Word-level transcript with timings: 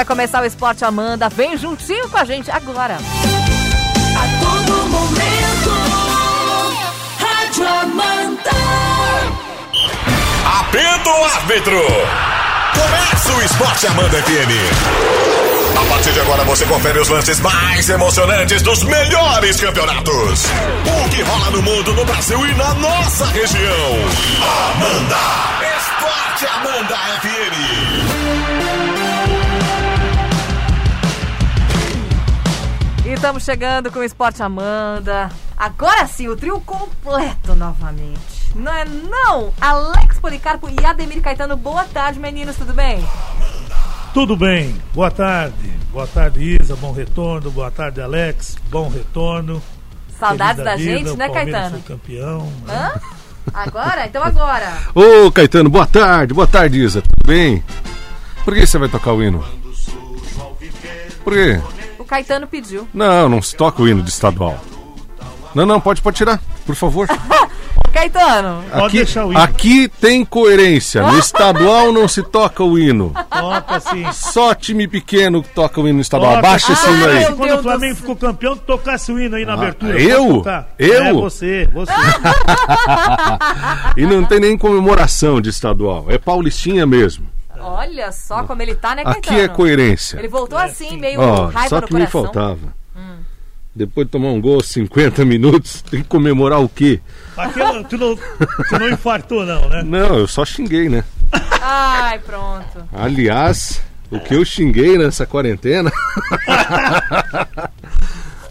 vai 0.00 0.04
começar 0.04 0.42
o 0.42 0.46
Esporte 0.46 0.82
Amanda. 0.84 1.28
Vem 1.28 1.56
juntinho 1.58 2.08
com 2.08 2.16
a 2.16 2.24
gente 2.24 2.50
agora. 2.50 2.96
A 2.96 4.24
todo 4.40 4.88
momento, 4.88 5.70
Rádio 7.18 7.68
Amanda. 7.68 8.50
Apito 10.60 11.10
o 11.10 11.24
árbitro! 11.24 11.80
Começa 12.72 13.32
o 13.34 13.42
Esporte 13.42 13.86
Amanda 13.88 14.22
FM. 14.22 14.52
A 15.78 15.92
partir 15.92 16.12
de 16.12 16.20
agora 16.20 16.44
você 16.44 16.64
confere 16.64 16.98
os 16.98 17.08
lances 17.08 17.38
mais 17.40 17.90
emocionantes 17.90 18.62
dos 18.62 18.82
melhores 18.84 19.60
campeonatos. 19.60 20.46
O 20.86 21.08
que 21.10 21.20
rola 21.22 21.50
no 21.50 21.60
mundo, 21.60 21.92
no 21.92 22.04
Brasil 22.06 22.46
e 22.46 22.54
na 22.54 22.72
nossa 22.74 23.26
região. 23.26 23.96
Amanda! 24.72 25.18
Esporte 25.76 26.46
Amanda 26.46 26.96
FM. 27.20 28.09
E 33.10 33.12
estamos 33.12 33.42
chegando 33.42 33.90
com 33.90 33.98
o 33.98 34.04
Esporte 34.04 34.40
Amanda. 34.40 35.30
Agora 35.56 36.06
sim, 36.06 36.28
o 36.28 36.36
trio 36.36 36.60
completo 36.60 37.56
novamente. 37.56 38.54
Não 38.54 38.72
é 38.72 38.84
não? 38.84 39.52
Alex 39.60 40.20
Policarpo 40.20 40.68
e 40.70 40.86
Ademir 40.86 41.20
Caetano. 41.20 41.56
Boa 41.56 41.82
tarde, 41.86 42.20
meninos, 42.20 42.54
tudo 42.54 42.72
bem? 42.72 43.04
Tudo 44.14 44.36
bem, 44.36 44.80
boa 44.94 45.10
tarde. 45.10 45.72
Boa 45.90 46.06
tarde, 46.06 46.56
Isa, 46.62 46.76
bom 46.76 46.92
retorno. 46.92 47.50
Boa 47.50 47.68
tarde, 47.68 48.00
Alex, 48.00 48.56
bom 48.70 48.88
retorno. 48.88 49.60
Saudades 50.16 50.62
da 50.64 50.76
vida, 50.76 50.98
gente, 50.98 51.16
né, 51.16 51.28
Caetano? 51.30 51.80
foi 51.80 51.96
campeão. 51.96 52.42
né? 52.64 52.92
Hã? 52.94 53.00
Agora? 53.52 54.06
Então 54.06 54.22
agora. 54.22 54.72
Ô, 54.94 55.32
Caetano, 55.32 55.68
boa 55.68 55.84
tarde, 55.84 56.32
boa 56.32 56.46
tarde, 56.46 56.80
Isa. 56.80 57.02
Tudo 57.02 57.26
bem? 57.26 57.64
Por 58.44 58.54
que 58.54 58.64
você 58.64 58.78
vai 58.78 58.88
tocar 58.88 59.12
o 59.14 59.20
hino? 59.20 59.44
Por 61.24 61.32
quê? 61.32 61.60
Caetano 62.10 62.46
pediu. 62.48 62.88
Não, 62.92 63.28
não 63.28 63.40
se 63.40 63.54
toca 63.54 63.80
o 63.80 63.88
hino 63.88 64.02
de 64.02 64.10
estadual. 64.10 64.58
Não, 65.54 65.64
não, 65.64 65.80
pode, 65.80 66.02
pode 66.02 66.16
tirar, 66.16 66.40
por 66.66 66.74
favor. 66.74 67.06
Caetano. 67.92 68.64
Pode 68.70 68.84
Aqui, 68.86 68.96
deixar 68.98 69.26
o 69.26 69.30
hino. 69.32 69.40
aqui 69.40 69.88
tem 69.88 70.24
coerência. 70.24 71.02
No 71.02 71.18
estadual 71.18 71.92
não 71.92 72.06
se 72.08 72.22
toca 72.22 72.62
o 72.64 72.76
hino. 72.78 73.12
Toca 73.30 73.80
sim. 73.80 74.04
Só 74.12 74.54
time 74.54 74.86
pequeno 74.88 75.42
que 75.42 75.48
toca 75.50 75.80
o 75.80 75.86
hino 75.88 76.00
estadual. 76.00 76.36
Toca. 76.36 76.46
Abaixa 76.48 76.72
esse 76.72 76.86
Ah, 76.86 76.90
hino 76.90 77.06
aí. 77.06 77.18
meu 77.20 77.36
Quando 77.36 77.48
Deus 77.48 77.60
o 77.60 77.62
Flamengo 77.62 77.94
céu. 77.94 78.00
ficou 78.00 78.16
campeão, 78.16 78.56
tu 78.56 78.62
tocasse 78.64 79.12
o 79.12 79.18
hino 79.20 79.36
aí 79.36 79.44
na 79.44 79.54
abertura. 79.54 80.00
eu? 80.00 80.42
Eu? 80.78 81.04
É 81.04 81.12
você, 81.12 81.68
você. 81.72 81.92
E 83.96 84.04
não 84.06 84.24
tem 84.24 84.40
nem 84.40 84.56
comemoração 84.58 85.40
de 85.40 85.50
estadual. 85.50 86.06
É 86.08 86.18
paulistinha 86.18 86.86
mesmo. 86.86 87.26
Olha 87.60 88.10
só 88.12 88.44
como 88.44 88.62
ele 88.62 88.74
tá, 88.74 88.94
né, 88.94 89.04
Caetano? 89.04 89.36
Aqui 89.36 89.40
é 89.40 89.48
coerência. 89.48 90.18
Ele 90.18 90.28
voltou 90.28 90.58
assim, 90.58 90.96
meio 90.98 91.20
Ó, 91.20 91.46
raiva 91.46 91.68
só 91.68 91.80
no 91.80 91.86
que 91.86 91.94
me 91.94 92.00
coração. 92.00 92.22
faltava. 92.24 92.80
Depois 93.72 94.06
de 94.06 94.10
tomar 94.10 94.28
um 94.28 94.40
gol 94.40 94.60
50 94.62 95.24
minutos, 95.24 95.80
tem 95.88 96.02
que 96.02 96.08
comemorar 96.08 96.60
o 96.60 96.68
quê? 96.68 97.00
Aquilo, 97.36 97.84
tu, 97.84 97.96
não, 97.96 98.16
tu 98.16 98.78
não 98.78 98.88
infartou, 98.90 99.46
não, 99.46 99.68
né? 99.68 99.82
Não, 99.84 100.18
eu 100.18 100.26
só 100.26 100.44
xinguei, 100.44 100.88
né? 100.88 101.04
Ai, 101.62 102.18
pronto. 102.18 102.88
Aliás, 102.92 103.80
o 104.10 104.18
que 104.18 104.34
eu 104.34 104.44
xinguei 104.44 104.98
nessa 104.98 105.24
quarentena. 105.24 105.92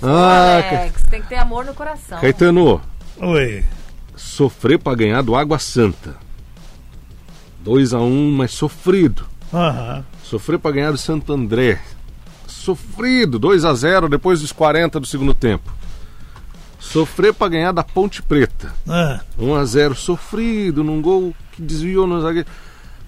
ah, 0.02 0.62
Alex, 0.72 1.04
tem 1.10 1.22
que 1.22 1.28
ter 1.28 1.36
amor 1.36 1.66
no 1.66 1.74
coração. 1.74 2.20
Caetano, 2.22 2.82
Oi. 3.18 3.66
sofrer 4.16 4.80
pra 4.80 4.96
ganhar 4.96 5.22
do 5.22 5.36
Água 5.36 5.60
Santa. 5.60 6.16
2 7.70 7.94
a 7.94 8.00
1 8.00 8.04
um, 8.04 8.32
mas 8.32 8.52
sofrido. 8.52 9.26
Aham. 9.54 10.04
Sofrer 10.24 10.58
pra 10.58 10.72
ganhar 10.72 10.92
do 10.92 10.98
Santo 10.98 11.32
André. 11.32 11.80
Sofrido, 12.48 13.38
2 13.38 13.64
a 13.64 13.74
0 13.76 14.10
depois 14.10 14.42
dos 14.42 14.52
40 14.52 15.00
do 15.00 15.06
segundo 15.06 15.36
tempo. 15.36 15.72
Sofrer 16.80 17.32
pra 17.32 17.48
ganhar 17.48 17.72
da 17.72 17.84
Ponte 17.84 18.24
Preta. 18.24 18.74
Ah, 18.88 19.20
1 19.38 19.54
a 19.54 19.66
0 19.66 19.94
sofrido 19.94 20.84
num 20.84 21.00
gol 21.00 21.36
que 21.52 21.62
desviou 21.62 22.08
no 22.08 22.20
zagueiro. 22.20 22.48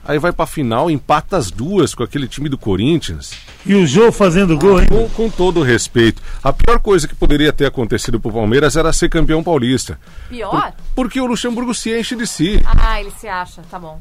Aí 0.03 0.19
vai 0.19 0.31
pra 0.31 0.45
final, 0.45 0.91
empata 0.91 1.37
as 1.37 1.49
duas 1.49 1.95
com 1.95 2.03
aquele 2.03 2.27
time 2.27 2.47
do 2.47 2.57
Corinthians. 2.57 3.33
E 3.65 3.73
o 3.73 3.87
Jô 3.87 4.11
fazendo 4.11 4.57
gol, 4.57 4.79
hein? 4.79 4.87
Com, 4.87 5.09
com 5.09 5.29
todo 5.29 5.61
o 5.61 5.63
respeito. 5.63 6.21
A 6.43 6.53
pior 6.53 6.79
coisa 6.79 7.07
que 7.07 7.15
poderia 7.15 7.51
ter 7.51 7.65
acontecido 7.65 8.19
pro 8.19 8.31
Palmeiras 8.31 8.75
era 8.75 8.93
ser 8.93 9.09
campeão 9.09 9.43
paulista. 9.43 9.99
Pior? 10.29 10.73
Porque 10.93 11.19
o 11.19 11.25
Luxemburgo 11.25 11.73
se 11.73 11.97
enche 11.97 12.15
de 12.15 12.27
si. 12.27 12.61
Ah, 12.65 12.99
ele 12.99 13.11
se 13.11 13.27
acha, 13.27 13.63
tá 13.69 13.79
bom. 13.79 13.97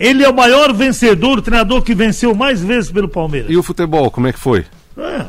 Ele 0.00 0.24
é 0.24 0.30
o 0.30 0.34
maior 0.34 0.72
vencedor, 0.72 1.38
o 1.38 1.42
treinador 1.42 1.82
que 1.82 1.94
venceu 1.94 2.34
mais 2.34 2.62
vezes 2.62 2.90
pelo 2.90 3.06
Palmeiras. 3.06 3.50
E 3.50 3.56
o 3.58 3.62
futebol, 3.62 4.10
como 4.10 4.28
é 4.28 4.32
que 4.32 4.38
foi? 4.38 4.64
É, 4.96 5.26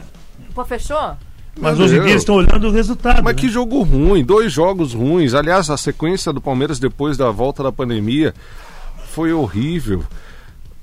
Pô, 0.56 0.64
fechou? 0.64 1.18
mas 1.60 1.78
Meu 1.78 1.86
hoje 1.86 1.98
em 1.98 2.04
dia 2.04 2.16
estão 2.16 2.36
olhando 2.36 2.70
o 2.70 2.72
resultado. 2.72 3.22
Mas 3.22 3.36
né? 3.36 3.42
que 3.42 3.50
jogo 3.50 3.82
ruim, 3.84 4.24
dois 4.24 4.50
jogos 4.54 4.94
ruins. 4.94 5.34
Aliás, 5.34 5.70
a 5.70 5.76
sequência 5.76 6.32
do 6.32 6.40
Palmeiras 6.40 6.80
depois 6.80 7.18
da 7.18 7.30
volta 7.30 7.62
da 7.62 7.72
pandemia 7.72 8.34
foi 9.10 9.34
horrível. 9.34 10.06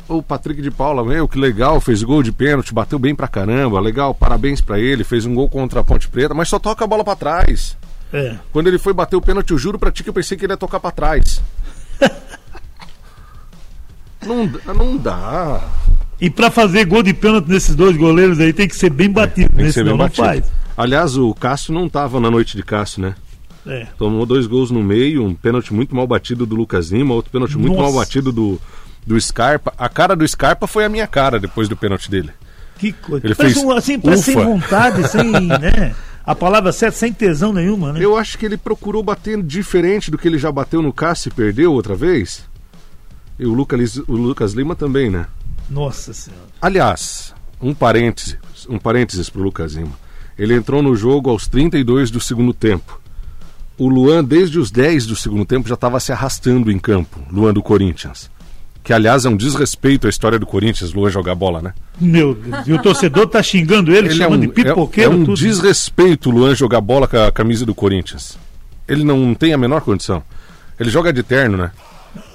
O 0.06 0.22
Patrick 0.22 0.60
de 0.60 0.70
Paula, 0.70 1.02
meu, 1.02 1.26
que 1.26 1.38
legal, 1.38 1.80
fez 1.80 2.02
gol 2.02 2.22
de 2.22 2.30
pênalti, 2.30 2.74
bateu 2.74 2.98
bem 2.98 3.14
pra 3.14 3.26
caramba, 3.26 3.80
legal, 3.80 4.14
parabéns 4.14 4.60
pra 4.60 4.78
ele, 4.78 5.02
fez 5.04 5.24
um 5.24 5.34
gol 5.34 5.48
contra 5.48 5.80
a 5.80 5.84
Ponte 5.84 6.08
Preta, 6.08 6.34
mas 6.34 6.48
só 6.48 6.58
toca 6.58 6.84
a 6.84 6.86
bola 6.86 7.04
pra 7.04 7.16
trás. 7.16 7.76
É. 8.12 8.36
Quando 8.52 8.68
ele 8.68 8.78
foi 8.78 8.92
bater 8.92 9.16
o 9.16 9.20
pênalti, 9.22 9.50
eu 9.50 9.58
juro 9.58 9.78
pra 9.78 9.90
ti 9.90 10.02
que 10.02 10.10
eu 10.10 10.14
pensei 10.14 10.36
que 10.36 10.44
ele 10.44 10.52
ia 10.52 10.58
tocar 10.58 10.78
pra 10.78 10.90
trás. 10.90 11.42
não, 14.26 14.46
dá- 14.46 14.74
não 14.74 14.96
dá. 14.96 15.60
E 16.20 16.28
pra 16.28 16.50
fazer 16.50 16.84
gol 16.84 17.02
de 17.02 17.14
pênalti 17.14 17.48
nesses 17.48 17.74
dois 17.74 17.96
goleiros 17.96 18.40
aí 18.40 18.52
tem 18.52 18.66
que 18.66 18.74
ser 18.76 18.90
bem 18.90 19.10
batido, 19.10 19.54
ser 19.56 19.72
Senão 19.72 19.84
bem 19.84 19.92
não 19.92 19.98
batido. 19.98 20.26
faz. 20.26 20.44
Aliás, 20.76 21.16
o 21.16 21.32
Cássio 21.34 21.72
não 21.72 21.88
tava 21.88 22.18
na 22.20 22.30
noite 22.30 22.56
de 22.56 22.62
Cássio, 22.62 23.02
né? 23.02 23.14
É. 23.66 23.86
Tomou 23.98 24.24
dois 24.24 24.46
gols 24.46 24.70
no 24.70 24.82
meio, 24.82 25.24
um 25.24 25.34
pênalti 25.34 25.72
muito 25.74 25.94
mal 25.94 26.06
batido 26.06 26.46
do 26.46 26.56
Lucas 26.56 26.90
Lima, 26.90 27.14
outro 27.14 27.30
pênalti 27.30 27.56
muito 27.58 27.76
Nossa. 27.76 27.82
mal 27.82 27.92
batido 28.00 28.32
do, 28.32 28.60
do 29.06 29.20
Scarpa. 29.20 29.72
A 29.76 29.88
cara 29.88 30.16
do 30.16 30.26
Scarpa 30.26 30.66
foi 30.66 30.84
a 30.84 30.88
minha 30.88 31.06
cara 31.06 31.38
depois 31.38 31.68
do 31.68 31.76
pênalti 31.76 32.10
dele. 32.10 32.30
Que 32.78 32.92
coisa. 32.92 33.26
Ele 33.26 33.34
parece 33.34 33.54
fez 33.56 33.66
um, 33.66 33.70
assim, 33.72 33.98
parece 33.98 34.22
sem 34.22 34.34
vontade, 34.36 35.08
sem, 35.08 35.24
né? 35.46 35.94
A 36.24 36.34
palavra 36.34 36.72
certa, 36.72 36.96
sem 36.96 37.12
tesão 37.12 37.52
nenhuma, 37.52 37.92
né? 37.92 38.00
Eu 38.02 38.16
acho 38.16 38.38
que 38.38 38.46
ele 38.46 38.56
procurou 38.56 39.02
bater 39.02 39.42
diferente 39.42 40.10
do 40.10 40.16
que 40.18 40.26
ele 40.28 40.38
já 40.38 40.50
bateu 40.52 40.80
no 40.80 40.92
Cássio 40.92 41.28
e 41.28 41.32
perdeu 41.34 41.72
outra 41.72 41.94
vez. 41.94 42.44
E 43.38 43.46
o 43.46 43.54
Lucas, 43.54 43.96
o 44.06 44.12
Lucas 44.12 44.52
Lima 44.52 44.74
também, 44.74 45.10
né? 45.10 45.26
Nossa 45.70 46.12
senhora. 46.12 46.42
Aliás, 46.60 47.34
um 47.60 47.74
parêntese, 47.74 48.38
um 48.68 48.78
parênteses 48.78 49.28
pro 49.28 49.42
Lucas 49.42 49.74
Lima. 49.74 49.92
Ele 50.38 50.54
entrou 50.54 50.82
no 50.82 50.94
jogo 50.94 51.30
aos 51.30 51.46
32 51.46 52.10
do 52.10 52.20
segundo 52.20 52.52
tempo. 52.52 53.00
O 53.76 53.88
Luan, 53.88 54.24
desde 54.24 54.58
os 54.58 54.70
10 54.70 55.06
do 55.06 55.16
segundo 55.16 55.44
tempo, 55.44 55.68
já 55.68 55.74
estava 55.74 56.00
se 56.00 56.12
arrastando 56.12 56.70
em 56.70 56.78
campo, 56.78 57.20
Luan 57.30 57.52
do 57.52 57.62
Corinthians. 57.62 58.30
Que, 58.82 58.92
aliás, 58.92 59.24
é 59.24 59.28
um 59.28 59.36
desrespeito 59.36 60.06
à 60.06 60.10
história 60.10 60.38
do 60.38 60.46
Corinthians, 60.46 60.92
Luan 60.92 61.10
jogar 61.10 61.34
bola, 61.34 61.60
né? 61.60 61.74
Meu 62.00 62.34
Deus. 62.34 62.66
E 62.66 62.72
o 62.72 62.82
torcedor 62.82 63.28
tá 63.28 63.42
xingando 63.42 63.94
ele, 63.94 64.08
é 64.08 64.12
chamando 64.12 64.42
um, 64.42 64.46
de 64.46 64.48
pipoqueiro, 64.48 65.12
é, 65.12 65.14
é 65.14 65.16
um 65.16 65.24
tudo. 65.24 65.36
desrespeito 65.36 66.30
o 66.30 66.32
Luan 66.32 66.54
jogar 66.54 66.80
bola 66.80 67.06
com 67.06 67.18
a 67.18 67.30
camisa 67.30 67.66
do 67.66 67.74
Corinthians. 67.74 68.38
Ele 68.88 69.04
não 69.04 69.34
tem 69.34 69.52
a 69.52 69.58
menor 69.58 69.82
condição. 69.82 70.22
Ele 70.80 70.90
joga 70.90 71.12
de 71.12 71.22
terno, 71.22 71.58
né? 71.58 71.70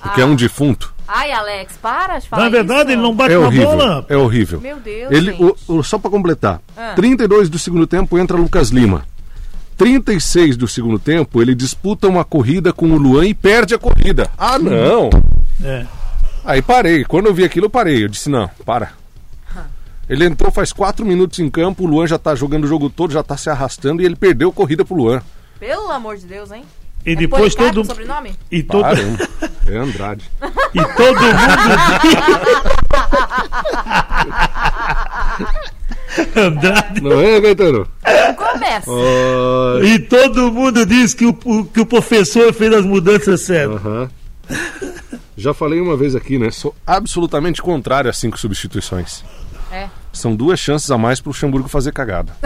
Porque 0.01 0.21
é 0.21 0.25
um 0.25 0.35
defunto. 0.35 0.92
Ai, 1.07 1.31
Alex, 1.31 1.77
para 1.81 2.17
de 2.19 2.27
falar 2.29 2.43
Na 2.43 2.49
verdade, 2.49 2.81
isso. 2.83 2.91
ele 2.91 3.01
não 3.01 3.13
bate 3.15 3.33
É 3.33 3.37
horrível. 3.37 3.65
bola. 3.69 4.05
É 4.09 4.15
horrível. 4.17 4.61
Meu 4.61 4.79
Deus, 4.79 5.11
Ele, 5.11 5.31
gente. 5.31 5.43
o, 5.67 5.77
o- 5.79 5.83
só 5.83 5.97
para 5.97 6.09
completar, 6.09 6.61
Ah. 6.77 6.93
32 6.95 7.49
do 7.49 7.59
segundo 7.59 7.85
tempo 7.85 8.17
entra 8.17 8.37
Lucas 8.37 8.69
Lima. 8.69 9.05
36 9.77 10.55
do 10.55 10.67
segundo 10.67 10.99
tempo, 10.99 11.41
ele 11.41 11.55
disputa 11.55 12.07
uma 12.07 12.23
corrida 12.23 12.71
com 12.71 12.85
o 12.91 12.97
Luan 12.97 13.25
e 13.25 13.33
perde 13.33 13.73
a 13.73 13.79
corrida. 13.79 14.29
Ah, 14.37 14.57
não! 14.59 15.09
É. 15.63 15.85
Aí 16.45 16.61
parei. 16.61 17.03
Quando 17.03 17.25
eu 17.27 17.33
vi 17.33 17.43
aquilo, 17.43 17.65
eu 17.65 17.69
parei. 17.69 18.03
Eu 18.03 18.07
disse: 18.09 18.29
não, 18.29 18.49
para. 18.65 18.91
Ele 20.09 20.25
entrou 20.25 20.51
faz 20.51 20.73
4 20.73 21.05
minutos 21.05 21.39
em 21.39 21.49
campo, 21.49 21.83
o 21.83 21.87
Luan 21.87 22.05
já 22.05 22.19
tá 22.19 22.35
jogando 22.35 22.65
o 22.65 22.67
jogo 22.67 22.89
todo, 22.89 23.11
já 23.13 23.23
tá 23.23 23.37
se 23.37 23.49
arrastando 23.49 24.01
e 24.01 24.05
ele 24.05 24.15
perdeu 24.17 24.49
a 24.49 24.53
corrida 24.53 24.83
pro 24.83 24.95
Luan. 24.95 25.21
Pelo 25.59 25.89
amor 25.91 26.17
de 26.17 26.25
Deus, 26.25 26.51
hein? 26.51 26.63
E 27.05 27.11
É 27.11 27.15
depois 27.15 27.53
Policarpo 27.55 27.73
todo 27.73 27.81
o 27.83 27.85
sobrenome? 27.85 28.35
e 28.51 28.63
todo 28.63 28.81
Para? 28.81 28.99
É 29.67 29.77
Andrade. 29.77 30.29
e 30.73 30.83
todo 30.95 31.19
mundo 31.21 31.33
Andrade 36.35 37.01
Não 37.01 37.19
é, 37.19 37.41
Gaetano? 37.41 37.87
Começa. 38.37 38.89
Oh, 38.91 39.79
e 39.83 39.99
todo 39.99 40.51
mundo 40.51 40.85
diz 40.85 41.13
que 41.13 41.25
o, 41.25 41.33
que 41.65 41.79
o 41.81 41.85
professor 41.85 42.53
fez 42.53 42.73
as 42.73 42.85
mudanças 42.85 43.41
certas. 43.41 43.77
aham. 43.85 44.09
Já 45.35 45.53
falei 45.53 45.81
uma 45.81 45.97
vez 45.97 46.15
aqui, 46.15 46.37
né? 46.37 46.51
Sou 46.51 46.75
absolutamente 46.85 47.61
contrário 47.61 48.09
a 48.09 48.13
cinco 48.13 48.39
substituições. 48.39 49.23
É. 49.71 49.87
São 50.11 50.35
duas 50.35 50.59
chances 50.59 50.91
a 50.91 50.97
mais 50.97 51.19
pro 51.19 51.29
Luxemburgo 51.31 51.67
fazer 51.67 51.91
cagada. 51.91 52.33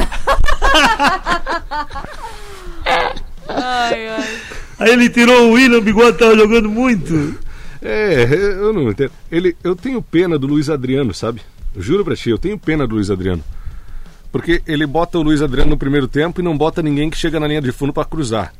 Ai, 3.50 4.08
ai. 4.08 4.40
Aí 4.80 4.92
ele 4.92 5.10
tirou 5.10 5.50
o 5.50 5.52
William, 5.54 5.82
bigode 5.82 6.18
tava 6.18 6.36
jogando 6.36 6.70
muito. 6.70 7.36
É, 7.82 8.28
eu 8.32 8.74
não 8.74 8.90
entendo. 8.90 9.12
Ele, 9.32 9.56
eu 9.64 9.76
tenho 9.76 10.02
pena 10.02 10.38
do 10.38 10.48
Luiz 10.48 10.70
Adriano, 10.70 11.14
sabe? 11.14 11.42
Juro 11.76 12.04
pra 12.04 12.16
ti, 12.16 12.30
eu 12.30 12.38
tenho 12.38 12.58
pena 12.58 12.88
do 12.88 12.96
Luiz 12.96 13.10
Adriano. 13.10 13.44
Porque 14.32 14.62
ele 14.68 14.86
bota 14.86 15.18
o 15.18 15.22
Luiz 15.22 15.42
Adriano 15.42 15.72
no 15.72 15.78
primeiro 15.78 16.08
tempo 16.08 16.42
e 16.42 16.44
não 16.44 16.58
bota 16.58 16.82
ninguém 16.82 17.10
que 17.10 17.18
chega 17.18 17.40
na 17.40 17.48
linha 17.48 17.62
de 17.62 17.72
fundo 17.72 17.94
pra 17.94 18.06
cruzar. 18.06 18.54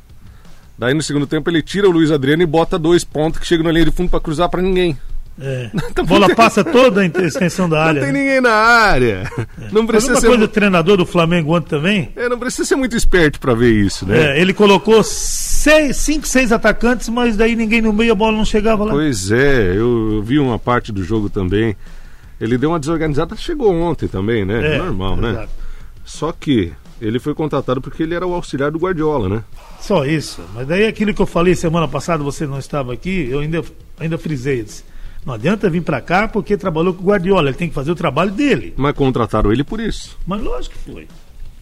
Daí 0.78 0.94
no 0.94 1.02
segundo 1.02 1.26
tempo 1.26 1.50
ele 1.50 1.62
tira 1.62 1.88
o 1.88 1.92
Luiz 1.92 2.10
Adriano 2.10 2.42
e 2.42 2.46
bota 2.46 2.78
dois 2.78 3.04
pontos 3.04 3.40
que 3.40 3.46
chegam 3.46 3.64
na 3.64 3.72
linha 3.72 3.84
de 3.84 3.90
fundo 3.90 4.10
pra 4.10 4.20
cruzar 4.20 4.48
pra 4.48 4.62
ninguém. 4.62 4.96
É. 5.40 5.70
A 5.96 6.02
bola 6.04 6.34
passa 6.34 6.64
toda 6.64 7.00
a 7.02 7.06
extensão 7.06 7.68
da 7.68 7.82
área. 7.84 8.00
Não 8.00 8.06
tem 8.06 8.12
né? 8.12 8.20
ninguém 8.20 8.40
na 8.40 8.50
área. 8.52 9.30
Não 9.72 9.82
Mas 9.82 9.86
precisa 9.92 10.14
ser, 10.16 10.26
coisa 10.26 10.40
mu- 10.42 10.46
do 10.46 10.52
treinador 10.52 10.96
do 10.96 11.06
Flamengo 11.06 11.54
ontem 11.56 11.68
também. 11.68 12.12
é, 12.16 12.28
não 12.28 12.38
precisa 12.38 12.64
ser 12.64 12.76
muito 12.76 12.96
esperto 12.96 13.38
pra 13.38 13.54
ver 13.54 13.72
isso, 13.72 14.04
né? 14.06 14.36
É, 14.36 14.40
ele 14.40 14.52
colocou 14.52 15.02
seis, 15.04 15.96
cinco, 15.96 16.26
seis 16.26 16.50
atacantes, 16.52 17.08
mas 17.08 17.36
daí 17.36 17.54
ninguém 17.54 17.80
no 17.80 17.92
meio, 17.92 18.12
a 18.12 18.14
bola 18.14 18.36
não 18.36 18.44
chegava 18.44 18.84
lá. 18.84 18.90
Pois 18.92 19.30
é, 19.30 19.76
eu, 19.76 20.22
vi 20.24 20.38
uma 20.38 20.58
parte 20.58 20.90
do 20.92 21.04
jogo 21.04 21.28
também. 21.30 21.76
Ele 22.40 22.56
deu 22.58 22.70
uma 22.70 22.78
desorganizada, 22.80 23.34
chegou 23.36 23.72
ontem 23.74 24.06
também, 24.08 24.44
né? 24.44 24.74
É, 24.76 24.78
Normal, 24.78 25.16
né? 25.16 25.30
exato. 25.30 25.48
Só 26.04 26.32
que 26.32 26.72
ele 27.00 27.18
foi 27.20 27.34
contratado 27.34 27.80
porque 27.80 28.02
ele 28.02 28.14
era 28.14 28.26
o 28.26 28.34
auxiliar 28.34 28.70
do 28.70 28.78
Guardiola, 28.78 29.28
né? 29.28 29.42
Só 29.80 30.04
isso. 30.04 30.40
Mas 30.54 30.66
daí 30.66 30.86
aquilo 30.86 31.14
que 31.14 31.22
eu 31.22 31.26
falei 31.26 31.54
semana 31.54 31.86
passada, 31.86 32.22
você 32.24 32.46
não 32.46 32.58
estava 32.58 32.92
aqui, 32.92 33.28
eu 33.30 33.40
ainda, 33.40 33.62
ainda 34.00 34.18
frisei. 34.18 34.62
disse, 34.64 34.84
Não 35.28 35.34
adianta 35.34 35.68
vir 35.68 35.82
pra 35.82 36.00
cá 36.00 36.26
porque 36.26 36.56
trabalhou 36.56 36.94
com 36.94 37.02
o 37.02 37.06
Guardiola, 37.06 37.50
ele 37.50 37.56
tem 37.58 37.68
que 37.68 37.74
fazer 37.74 37.90
o 37.90 37.94
trabalho 37.94 38.30
dele. 38.30 38.72
Mas 38.78 38.94
contrataram 38.94 39.52
ele 39.52 39.62
por 39.62 39.78
isso. 39.78 40.16
Mas 40.26 40.42
lógico 40.42 40.74
que 40.74 40.90
foi. 40.90 41.06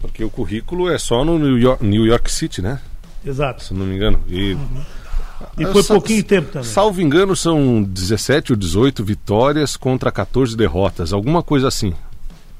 Porque 0.00 0.22
o 0.22 0.30
currículo 0.30 0.88
é 0.88 0.96
só 0.98 1.24
no 1.24 1.36
New 1.36 1.58
York, 1.58 1.84
New 1.84 2.06
York 2.06 2.30
City, 2.30 2.62
né? 2.62 2.80
Exato. 3.24 3.64
Se 3.64 3.74
não 3.74 3.84
me 3.84 3.96
engano. 3.96 4.20
E, 4.28 4.56
E 5.58 5.64
Ah, 5.64 5.72
foi 5.72 5.82
sa- 5.82 5.94
pouquinho 5.94 6.22
tempo 6.22 6.52
também. 6.52 6.68
Salvo 6.68 7.00
engano, 7.02 7.34
são 7.34 7.82
17 7.82 8.52
ou 8.52 8.56
18 8.56 9.02
vitórias 9.04 9.76
contra 9.76 10.12
14 10.12 10.56
derrotas. 10.56 11.12
Alguma 11.12 11.42
coisa 11.42 11.66
assim. 11.66 11.92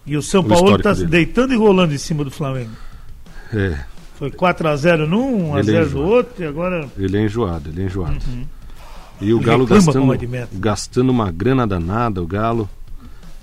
E 0.04 0.16
o 0.16 0.22
São 0.22 0.40
o 0.40 0.44
Paulo 0.44 0.76
está 0.76 0.92
deitando 0.92 1.52
e 1.54 1.56
rolando 1.56 1.94
em 1.94 1.98
cima 1.98 2.24
do 2.24 2.30
Flamengo. 2.32 2.72
É, 3.54 3.78
Foi 4.16 4.30
4x0 4.30 5.06
num, 5.06 5.56
Ele 5.56 5.70
é 5.76 5.84
1x0 5.84 5.88
do 5.90 6.02
outro, 6.02 6.42
e 6.42 6.46
agora. 6.46 6.88
ele 6.98 7.16
é 7.16 7.22
enjoado, 7.22 7.70
ele 7.70 7.82
é 7.82 7.84
enjoado. 7.86 8.18
E 9.20 9.32
o 9.32 9.40
Galo 9.40 9.66
gastando, 9.66 10.12
gastando 10.52 11.10
uma 11.10 11.30
grana 11.30 11.66
danada, 11.66 12.22
o 12.22 12.26
Galo 12.26 12.68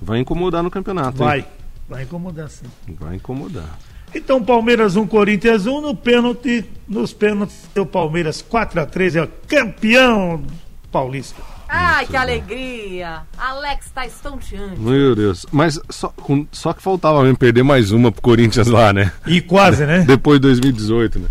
vai 0.02 0.20
incomodar 0.20 0.62
no 0.64 0.70
campeonato. 0.72 1.18
hein? 1.22 1.28
Vai. 1.28 1.46
Vai 1.90 2.04
incomodar 2.04 2.50
sim. 2.50 2.66
Vai 3.00 3.16
incomodar. 3.16 3.78
Então, 4.16 4.44
Palmeiras 4.44 4.96
1, 4.96 5.08
Corinthians 5.08 5.66
1, 5.66 5.82
no 5.82 5.96
pênalti, 5.96 6.64
nos 6.88 7.12
pênaltis, 7.14 7.56
o 7.76 7.86
Palmeiras 7.86 8.44
4x3 8.48 9.16
é 9.16 9.24
o 9.24 9.30
campeão 9.48 10.44
paulista. 10.92 11.42
Ai, 11.68 12.06
que 12.06 12.16
alegria! 12.16 13.22
Alex 13.36 13.90
tá 13.90 14.06
estonteante. 14.06 14.80
Meu 14.80 15.16
Deus. 15.16 15.46
Mas 15.52 15.80
só, 15.90 16.10
com- 16.10 16.46
só 16.52 16.72
que 16.74 16.84
faltava 16.84 17.24
mesmo 17.24 17.38
perder 17.38 17.64
mais 17.64 17.92
uma 17.92 18.12
pro 18.12 18.22
Corinthians 18.22 18.68
lá, 18.68 18.94
né? 18.94 19.12
E 19.26 19.42
quase, 19.42 19.84
né? 19.86 20.02
Depois 20.08 20.38
de 20.40 20.44
2018, 20.44 21.18
né? 21.18 21.28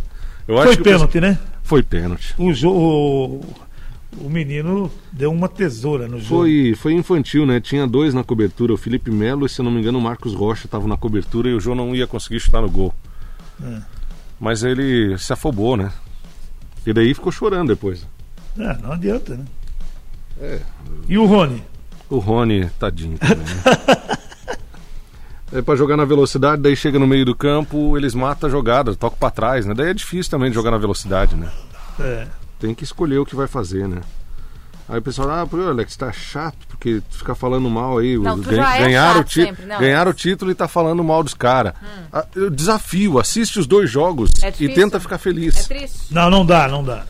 Eu 0.48 0.56
Foi 0.56 0.74
o 0.74 0.82
pênalti, 0.82 1.20
né? 1.20 1.38
Foi 1.62 1.82
pênalti. 1.84 2.34
O, 2.36 2.52
jo- 2.52 3.40
o, 4.20 4.28
menino 4.28 4.90
deu 5.12 5.30
uma 5.30 5.48
tesoura 5.48 6.06
no 6.06 6.18
jogo. 6.18 6.42
Foi, 6.42 6.74
foi 6.76 6.92
infantil, 6.92 7.46
né? 7.46 7.60
Tinha 7.60 7.86
dois 7.86 8.14
na 8.14 8.24
cobertura, 8.24 8.72
o 8.72 8.76
Felipe 8.76 9.10
Melo 9.10 9.46
e, 9.46 9.48
se 9.48 9.60
eu 9.60 9.64
não 9.64 9.70
me 9.70 9.80
engano, 9.80 9.98
o 9.98 10.02
Marcos 10.02 10.34
Rocha 10.34 10.66
estavam 10.66 10.88
na 10.88 10.96
cobertura 10.96 11.48
e 11.48 11.54
o 11.54 11.60
João 11.60 11.76
não 11.76 11.94
ia 11.94 12.06
conseguir 12.06 12.40
chutar 12.40 12.62
no 12.62 12.70
gol. 12.70 12.94
É. 13.62 13.80
Mas 14.40 14.62
ele 14.62 15.16
se 15.18 15.32
afobou, 15.32 15.76
né? 15.76 15.92
E 16.84 16.92
daí 16.92 17.14
ficou 17.14 17.30
chorando 17.30 17.68
depois. 17.68 18.06
Ah, 18.58 18.78
não 18.82 18.92
adianta, 18.92 19.36
né? 19.36 19.44
É. 20.40 20.60
E 21.08 21.16
o 21.16 21.24
Rony? 21.24 21.62
O 22.10 22.18
Rony, 22.18 22.68
tadinho 22.78 23.18
também, 23.18 23.38
né? 23.38 23.62
É 25.54 25.60
pra 25.60 25.76
jogar 25.76 25.98
na 25.98 26.06
velocidade, 26.06 26.62
daí 26.62 26.74
chega 26.74 26.98
no 26.98 27.06
meio 27.06 27.26
do 27.26 27.34
campo, 27.34 27.94
eles 27.98 28.14
matam 28.14 28.48
a 28.48 28.50
jogada, 28.50 28.94
tocam 28.94 29.18
pra 29.18 29.30
trás, 29.30 29.66
né? 29.66 29.74
Daí 29.74 29.90
é 29.90 29.94
difícil 29.94 30.30
também 30.30 30.48
de 30.48 30.54
jogar 30.54 30.70
na 30.70 30.78
velocidade, 30.78 31.36
né? 31.36 31.50
É. 32.00 32.26
Tem 32.62 32.74
que 32.76 32.84
escolher 32.84 33.18
o 33.18 33.26
que 33.26 33.34
vai 33.34 33.48
fazer, 33.48 33.88
né? 33.88 34.00
Aí 34.88 34.98
o 34.98 35.02
pessoal, 35.02 35.28
ah, 35.30 35.44
pô, 35.46 35.56
Alex, 35.56 35.96
tá 35.96 36.12
chato, 36.12 36.58
porque 36.68 37.02
tu 37.10 37.18
fica 37.18 37.34
falando 37.34 37.68
mal 37.68 37.98
aí. 37.98 38.16
Não, 38.16 38.36
os- 38.36 38.46
já 38.46 38.76
é 38.76 38.78
ganharam, 38.84 39.14
chato 39.16 39.26
o 39.26 39.28
ti- 39.56 39.62
não. 39.66 39.78
ganharam 39.80 40.10
o 40.10 40.14
título 40.14 40.50
e 40.50 40.54
tá 40.54 40.68
falando 40.68 41.02
mal 41.02 41.24
dos 41.24 41.34
caras. 41.34 41.72
Ah, 42.12 42.24
eu 42.36 42.48
desafio, 42.50 43.18
assiste 43.18 43.58
os 43.58 43.66
dois 43.66 43.90
jogos 43.90 44.30
É 44.42 44.52
e 44.60 44.68
tenta 44.68 45.00
ficar 45.00 45.18
feliz. 45.18 45.56
É 45.56 45.74
triste. 45.74 45.98
Não, 46.14 46.30
não 46.30 46.46
dá, 46.46 46.68
não 46.68 46.84
dá. 46.84 47.04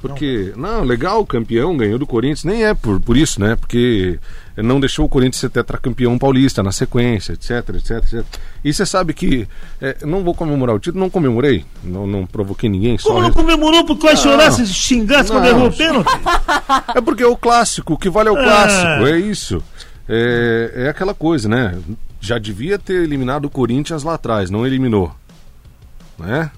Porque, 0.00 0.52
não, 0.56 0.82
legal, 0.82 1.20
o 1.20 1.26
campeão 1.26 1.76
ganhou 1.76 1.98
do 1.98 2.06
Corinthians, 2.06 2.44
nem 2.44 2.64
é 2.64 2.72
por, 2.72 2.98
por 3.00 3.16
isso, 3.18 3.38
né? 3.38 3.54
Porque 3.54 4.18
não 4.56 4.80
deixou 4.80 5.04
o 5.04 5.08
Corinthians 5.08 5.36
ser 5.40 5.50
tetracampeão 5.50 6.18
paulista 6.18 6.62
na 6.62 6.72
sequência, 6.72 7.34
etc, 7.34 7.50
etc, 7.76 7.90
etc. 7.98 8.24
E 8.64 8.72
você 8.72 8.86
sabe 8.86 9.12
que 9.12 9.46
é, 9.80 9.98
não 10.06 10.24
vou 10.24 10.34
comemorar 10.34 10.74
o 10.74 10.78
título, 10.78 11.00
não 11.02 11.10
comemorei, 11.10 11.66
não, 11.84 12.06
não 12.06 12.26
provoquei 12.26 12.70
ninguém, 12.70 12.96
só. 12.96 13.10
Como 13.10 13.20
não 13.22 13.30
comemorou 13.32 13.84
porque 13.84 14.06
vai 14.06 14.16
chorar 14.16 14.50
se 14.52 14.66
xingasse 14.66 15.30
quando 15.30 15.44
Não. 15.44 15.50
errou 15.50 15.68
o 15.68 15.72
pênalti? 15.76 16.08
É 16.94 17.00
porque 17.00 17.22
é 17.22 17.26
o 17.26 17.36
clássico, 17.36 17.94
o 17.94 17.98
que 17.98 18.08
vale 18.08 18.30
é 18.30 18.32
o 18.32 18.38
É. 18.38 18.42
clássico, 18.44 19.06
é 19.06 19.18
isso. 19.20 19.62
É, 20.08 20.72
é 20.86 20.88
aquela 20.88 21.12
coisa, 21.14 21.48
né? 21.48 21.78
Já 22.20 22.38
devia 22.38 22.78
ter 22.78 23.02
eliminado 23.02 23.44
o 23.44 23.50
Corinthians 23.50 24.02
lá 24.02 24.14
atrás, 24.14 24.50
não 24.50 24.66
eliminou. 24.66 25.12
Né? 26.18 26.50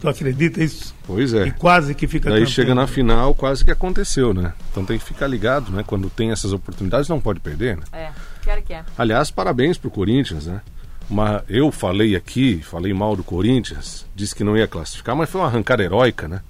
Tu 0.00 0.08
acredita 0.08 0.62
isso? 0.64 0.94
Pois 1.06 1.32
E 1.32 1.38
é. 1.38 1.50
quase 1.50 1.94
que 1.94 2.06
fica 2.08 2.30
Daí 2.30 2.40
campeão. 2.40 2.52
chega 2.54 2.74
na 2.74 2.86
final, 2.86 3.34
quase 3.34 3.62
que 3.64 3.70
aconteceu, 3.70 4.32
né? 4.32 4.54
Então 4.70 4.84
tem 4.84 4.98
que 4.98 5.04
ficar 5.04 5.26
ligado, 5.26 5.70
né? 5.70 5.84
Quando 5.86 6.08
tem 6.08 6.30
essas 6.30 6.52
oportunidades, 6.52 7.08
não 7.08 7.20
pode 7.20 7.38
perder, 7.40 7.76
né? 7.76 7.82
É, 7.92 8.10
quero 8.42 8.62
que 8.62 8.72
é. 8.72 8.82
Aliás, 8.96 9.30
parabéns 9.30 9.76
pro 9.76 9.90
Corinthians, 9.90 10.46
né? 10.46 10.62
Mas 11.08 11.42
eu 11.48 11.70
falei 11.70 12.16
aqui, 12.16 12.62
falei 12.62 12.94
mal 12.94 13.14
do 13.14 13.22
Corinthians, 13.24 14.06
disse 14.14 14.34
que 14.34 14.44
não 14.44 14.56
ia 14.56 14.66
classificar, 14.68 15.14
mas 15.14 15.28
foi 15.28 15.40
uma 15.40 15.48
arrancada 15.48 15.82
heróica, 15.82 16.26
né? 16.28 16.40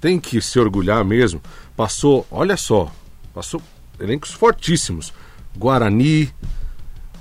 Tem 0.00 0.18
que 0.18 0.40
se 0.40 0.58
orgulhar 0.58 1.04
mesmo. 1.04 1.42
Passou, 1.76 2.26
olha 2.30 2.56
só, 2.56 2.90
passou 3.34 3.62
elencos 3.98 4.32
fortíssimos. 4.32 5.12
Guarani, 5.56 6.32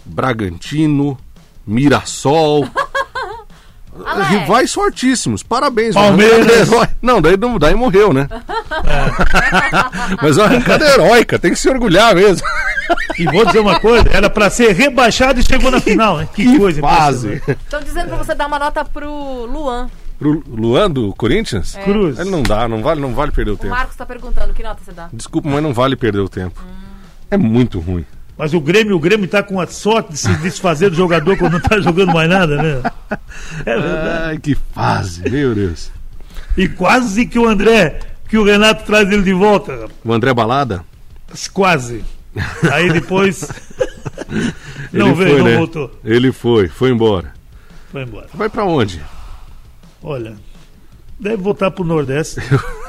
Bragantino, 0.05 1.17
Mirassol. 1.67 2.67
Alex. 4.05 4.29
Rivais 4.29 4.73
fortíssimos, 4.73 5.43
parabéns. 5.43 5.93
Palmeiras. 5.95 6.67
herói- 6.69 6.87
Não, 7.01 7.21
daí, 7.21 7.35
daí 7.59 7.75
morreu, 7.75 8.13
né? 8.13 8.27
Mas 10.21 10.37
uma 10.37 10.45
arrancada 10.45 10.85
heróica, 10.85 11.37
tem 11.39 11.51
que 11.51 11.59
se 11.59 11.69
orgulhar 11.69 12.15
mesmo. 12.15 12.45
E 13.17 13.25
vou 13.25 13.45
dizer 13.45 13.59
uma 13.59 13.79
coisa, 13.79 14.09
era 14.11 14.29
pra 14.29 14.49
ser 14.49 14.73
rebaixado 14.73 15.39
e 15.39 15.43
chegou 15.43 15.69
na 15.71 15.79
final, 15.79 16.17
né? 16.17 16.27
Que, 16.33 16.57
coisa 16.57 16.79
impressionante. 16.79 17.43
Estão 17.63 17.81
dizendo 17.81 18.07
pra 18.07 18.17
você 18.17 18.33
dar 18.35 18.47
uma 18.47 18.59
nota 18.59 18.83
pro 18.85 19.45
Luan. 19.45 19.89
Pro 20.17 20.43
Luan 20.47 20.89
do 20.91 21.13
Corinthians? 21.13 21.77
Cruz. 21.83 22.19
Ele 22.19 22.29
não 22.29 22.43
dá, 22.43 22.67
não 22.67 22.81
vale, 22.81 22.99
não 22.99 23.13
vale 23.13 23.31
perder 23.31 23.51
o 23.51 23.53
O 23.53 23.57
tempo. 23.57 23.73
Marcos 23.73 23.95
tá 23.95 24.05
perguntando 24.05 24.53
que 24.53 24.61
nota 24.63 24.81
você 24.83 24.91
dá. 24.91 25.07
Desculpa, 25.13 25.47
mas 25.49 25.63
não 25.63 25.73
vale 25.73 25.95
perder 25.95 26.19
o 26.19 26.27
tempo. 26.29 26.61
É 27.31 27.37
muito 27.37 27.79
ruim. 27.79 28.05
Mas 28.39 28.53
o 28.53 28.61
Grêmio, 28.61 28.95
o 28.95 28.99
Grêmio 29.01 29.27
tá 29.27 29.43
com 29.43 29.59
a 29.59 29.67
sorte 29.67 30.13
de 30.13 30.17
se 30.17 30.33
desfazer 30.37 30.89
do 30.89 30.95
jogador 30.95 31.37
quando 31.37 31.51
não 31.51 31.59
tá 31.59 31.77
jogando 31.81 32.13
mais 32.13 32.29
nada, 32.29 32.55
né? 32.55 32.81
É 33.65 33.77
verdade. 33.77 34.27
Ai, 34.29 34.37
que 34.37 34.55
fase, 34.73 35.29
meu 35.29 35.53
Deus. 35.53 35.91
E 36.55 36.69
quase 36.69 37.25
que 37.25 37.37
o 37.37 37.45
André, 37.45 37.99
que 38.29 38.37
o 38.37 38.45
Renato 38.45 38.85
traz 38.85 39.11
ele 39.11 39.23
de 39.23 39.33
volta. 39.33 39.89
O 40.05 40.13
André 40.13 40.33
Balada? 40.33 40.85
Quase. 41.51 42.01
Aí 42.71 42.89
depois. 42.93 43.45
não 44.93 45.07
ele 45.07 45.15
veio, 45.15 45.29
foi, 45.31 45.37
não 45.39 45.45
né? 45.45 45.57
voltou. 45.57 45.99
Ele 46.01 46.31
foi, 46.31 46.69
foi 46.69 46.91
embora. 46.91 47.33
Foi 47.91 48.03
embora. 48.03 48.27
Vai 48.33 48.47
pra 48.47 48.63
onde? 48.63 49.01
Olha, 50.01 50.37
deve 51.19 51.43
voltar 51.43 51.71
pro 51.71 51.83
Nordeste. 51.83 52.39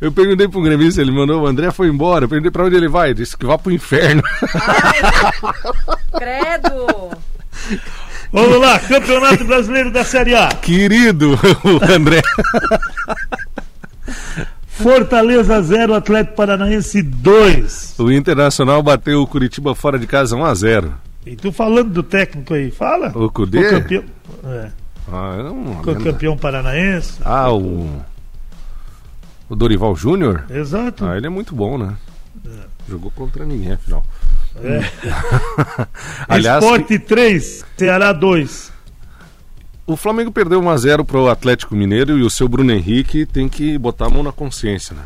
Eu 0.00 0.12
perguntei 0.12 0.48
pro 0.48 0.62
gremista, 0.62 1.00
ele 1.00 1.12
mandou, 1.12 1.42
o 1.42 1.46
André 1.46 1.70
foi 1.70 1.88
embora. 1.88 2.24
Eu 2.24 2.28
perguntei 2.28 2.50
pra 2.50 2.64
onde 2.64 2.76
ele 2.76 2.88
vai. 2.88 3.14
Disse 3.14 3.36
que 3.36 3.46
vai 3.46 3.58
pro 3.58 3.72
inferno. 3.72 4.22
Credo! 6.16 7.10
Vamos 8.32 8.60
lá, 8.60 8.78
Campeonato 8.78 9.44
Brasileiro 9.44 9.90
da 9.90 10.04
Série 10.04 10.34
A. 10.34 10.48
Querido, 10.48 11.38
o 11.64 11.92
André. 11.92 12.22
Fortaleza 14.68 15.60
0, 15.60 15.94
Atlético 15.94 16.36
Paranaense 16.36 17.02
2. 17.02 17.94
O 17.98 18.10
Internacional 18.10 18.82
bateu 18.82 19.20
o 19.20 19.26
Curitiba 19.26 19.74
fora 19.74 19.98
de 19.98 20.06
casa 20.06 20.36
1x0. 20.36 20.90
E 21.26 21.36
tu 21.36 21.52
falando 21.52 21.90
do 21.90 22.02
técnico 22.02 22.54
aí, 22.54 22.70
fala. 22.70 23.12
O 23.14 23.30
Cudê? 23.30 23.66
O 23.66 23.70
campeão, 23.70 24.04
é, 24.44 24.68
Ah, 25.12 25.36
é 25.86 26.02
campeão 26.02 26.36
paranaense. 26.36 27.14
Ah, 27.24 27.52
o. 27.52 28.00
O 29.50 29.56
Dorival 29.56 29.96
Júnior? 29.96 30.44
Exato. 30.48 31.04
Ah, 31.04 31.16
ele 31.16 31.26
é 31.26 31.28
muito 31.28 31.56
bom, 31.56 31.76
né? 31.76 31.96
Jogou 32.88 33.10
contra 33.10 33.44
ninguém, 33.44 33.72
afinal. 33.72 34.04
É. 34.62 34.80
Aliás, 36.28 36.62
Esporte 36.62 36.98
3, 37.00 37.64
Ceará 37.76 38.12
2. 38.12 38.72
o 39.86 39.96
Flamengo 39.96 40.30
perdeu 40.30 40.62
1x0 40.62 41.04
pro 41.04 41.28
Atlético 41.28 41.74
Mineiro 41.74 42.16
e 42.16 42.22
o 42.22 42.30
seu 42.30 42.48
Bruno 42.48 42.70
Henrique 42.70 43.26
tem 43.26 43.48
que 43.48 43.76
botar 43.76 44.06
a 44.06 44.10
mão 44.10 44.22
na 44.22 44.30
consciência, 44.30 44.94
né? 44.94 45.02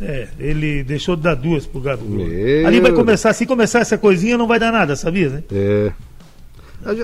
É, 0.00 0.28
ele 0.38 0.82
deixou 0.82 1.14
de 1.14 1.22
dar 1.22 1.34
duas 1.34 1.66
pro 1.66 1.80
Gabigol. 1.80 2.26
Meu. 2.26 2.66
Ali 2.66 2.80
vai 2.80 2.92
começar, 2.92 3.34
se 3.34 3.44
começar 3.44 3.80
essa 3.80 3.98
coisinha, 3.98 4.38
não 4.38 4.46
vai 4.46 4.58
dar 4.58 4.72
nada, 4.72 4.96
sabia, 4.96 5.28
né? 5.28 5.42
É. 5.52 5.92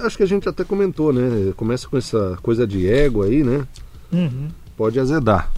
Acho 0.02 0.16
que 0.16 0.22
a 0.22 0.26
gente 0.26 0.48
até 0.48 0.64
comentou, 0.64 1.12
né? 1.12 1.52
Começa 1.56 1.86
com 1.88 1.98
essa 1.98 2.38
coisa 2.40 2.66
de 2.66 2.88
ego 2.88 3.22
aí, 3.22 3.42
né? 3.42 3.66
Uhum. 4.10 4.48
Pode 4.76 4.98
azedar. 4.98 5.50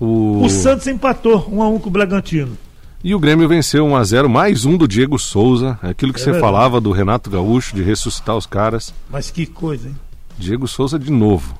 O... 0.00 0.42
O 0.44 0.48
Santos 0.50 0.86
empatou 0.86 1.48
1 1.50 1.62
a 1.62 1.68
1 1.68 1.78
com 1.80 1.88
o 1.88 1.92
Bragantino. 1.92 2.56
E 3.02 3.14
o 3.14 3.18
Grêmio 3.18 3.48
venceu 3.48 3.86
1 3.86 3.96
a 3.96 4.04
0 4.04 4.28
mais 4.28 4.64
um 4.64 4.76
do 4.76 4.86
Diego 4.88 5.18
Souza. 5.18 5.78
Aquilo 5.82 6.12
que 6.12 6.18
É 6.20 6.22
você 6.24 6.32
verdade. 6.32 6.52
falava 6.52 6.80
do 6.80 6.90
Renato 6.92 7.30
Gaúcho, 7.30 7.74
de 7.76 7.82
ressuscitar 7.82 8.36
os 8.36 8.46
caras. 8.46 8.92
Mas 9.10 9.30
que 9.30 9.46
coisa, 9.46 9.88
hein? 9.88 9.96
Diego 10.38 10.66
Souza 10.68 10.98
de 10.98 11.10
novo. 11.10 11.54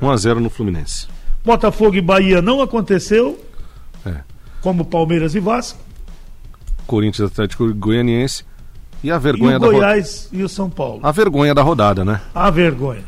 1 0.00 0.10
a 0.10 0.16
0 0.16 0.40
no 0.40 0.50
Fluminense. 0.50 1.06
Botafogo 1.44 1.96
e 1.96 2.00
Bahia 2.00 2.40
não 2.42 2.60
aconteceu, 2.60 3.38
É. 4.06 4.16
como 4.60 4.84
Palmeiras 4.84 5.34
e 5.34 5.40
Vasco. 5.40 5.78
Corinthians 6.86 7.30
Atlético 7.30 7.72
Goianiense. 7.74 8.44
E 9.02 9.10
a 9.10 9.16
E 9.16 9.18
vergonha 9.18 9.56
o 9.56 9.60
da. 9.60 9.66
Goiás 9.66 10.28
e 10.32 10.42
o 10.42 10.48
São 10.48 10.70
Paulo. 10.70 11.00
A 11.02 11.10
vergonha 11.10 11.54
da 11.54 11.62
rodada, 11.62 12.04
né? 12.04 12.20
A 12.34 12.50
vergonha. 12.50 13.04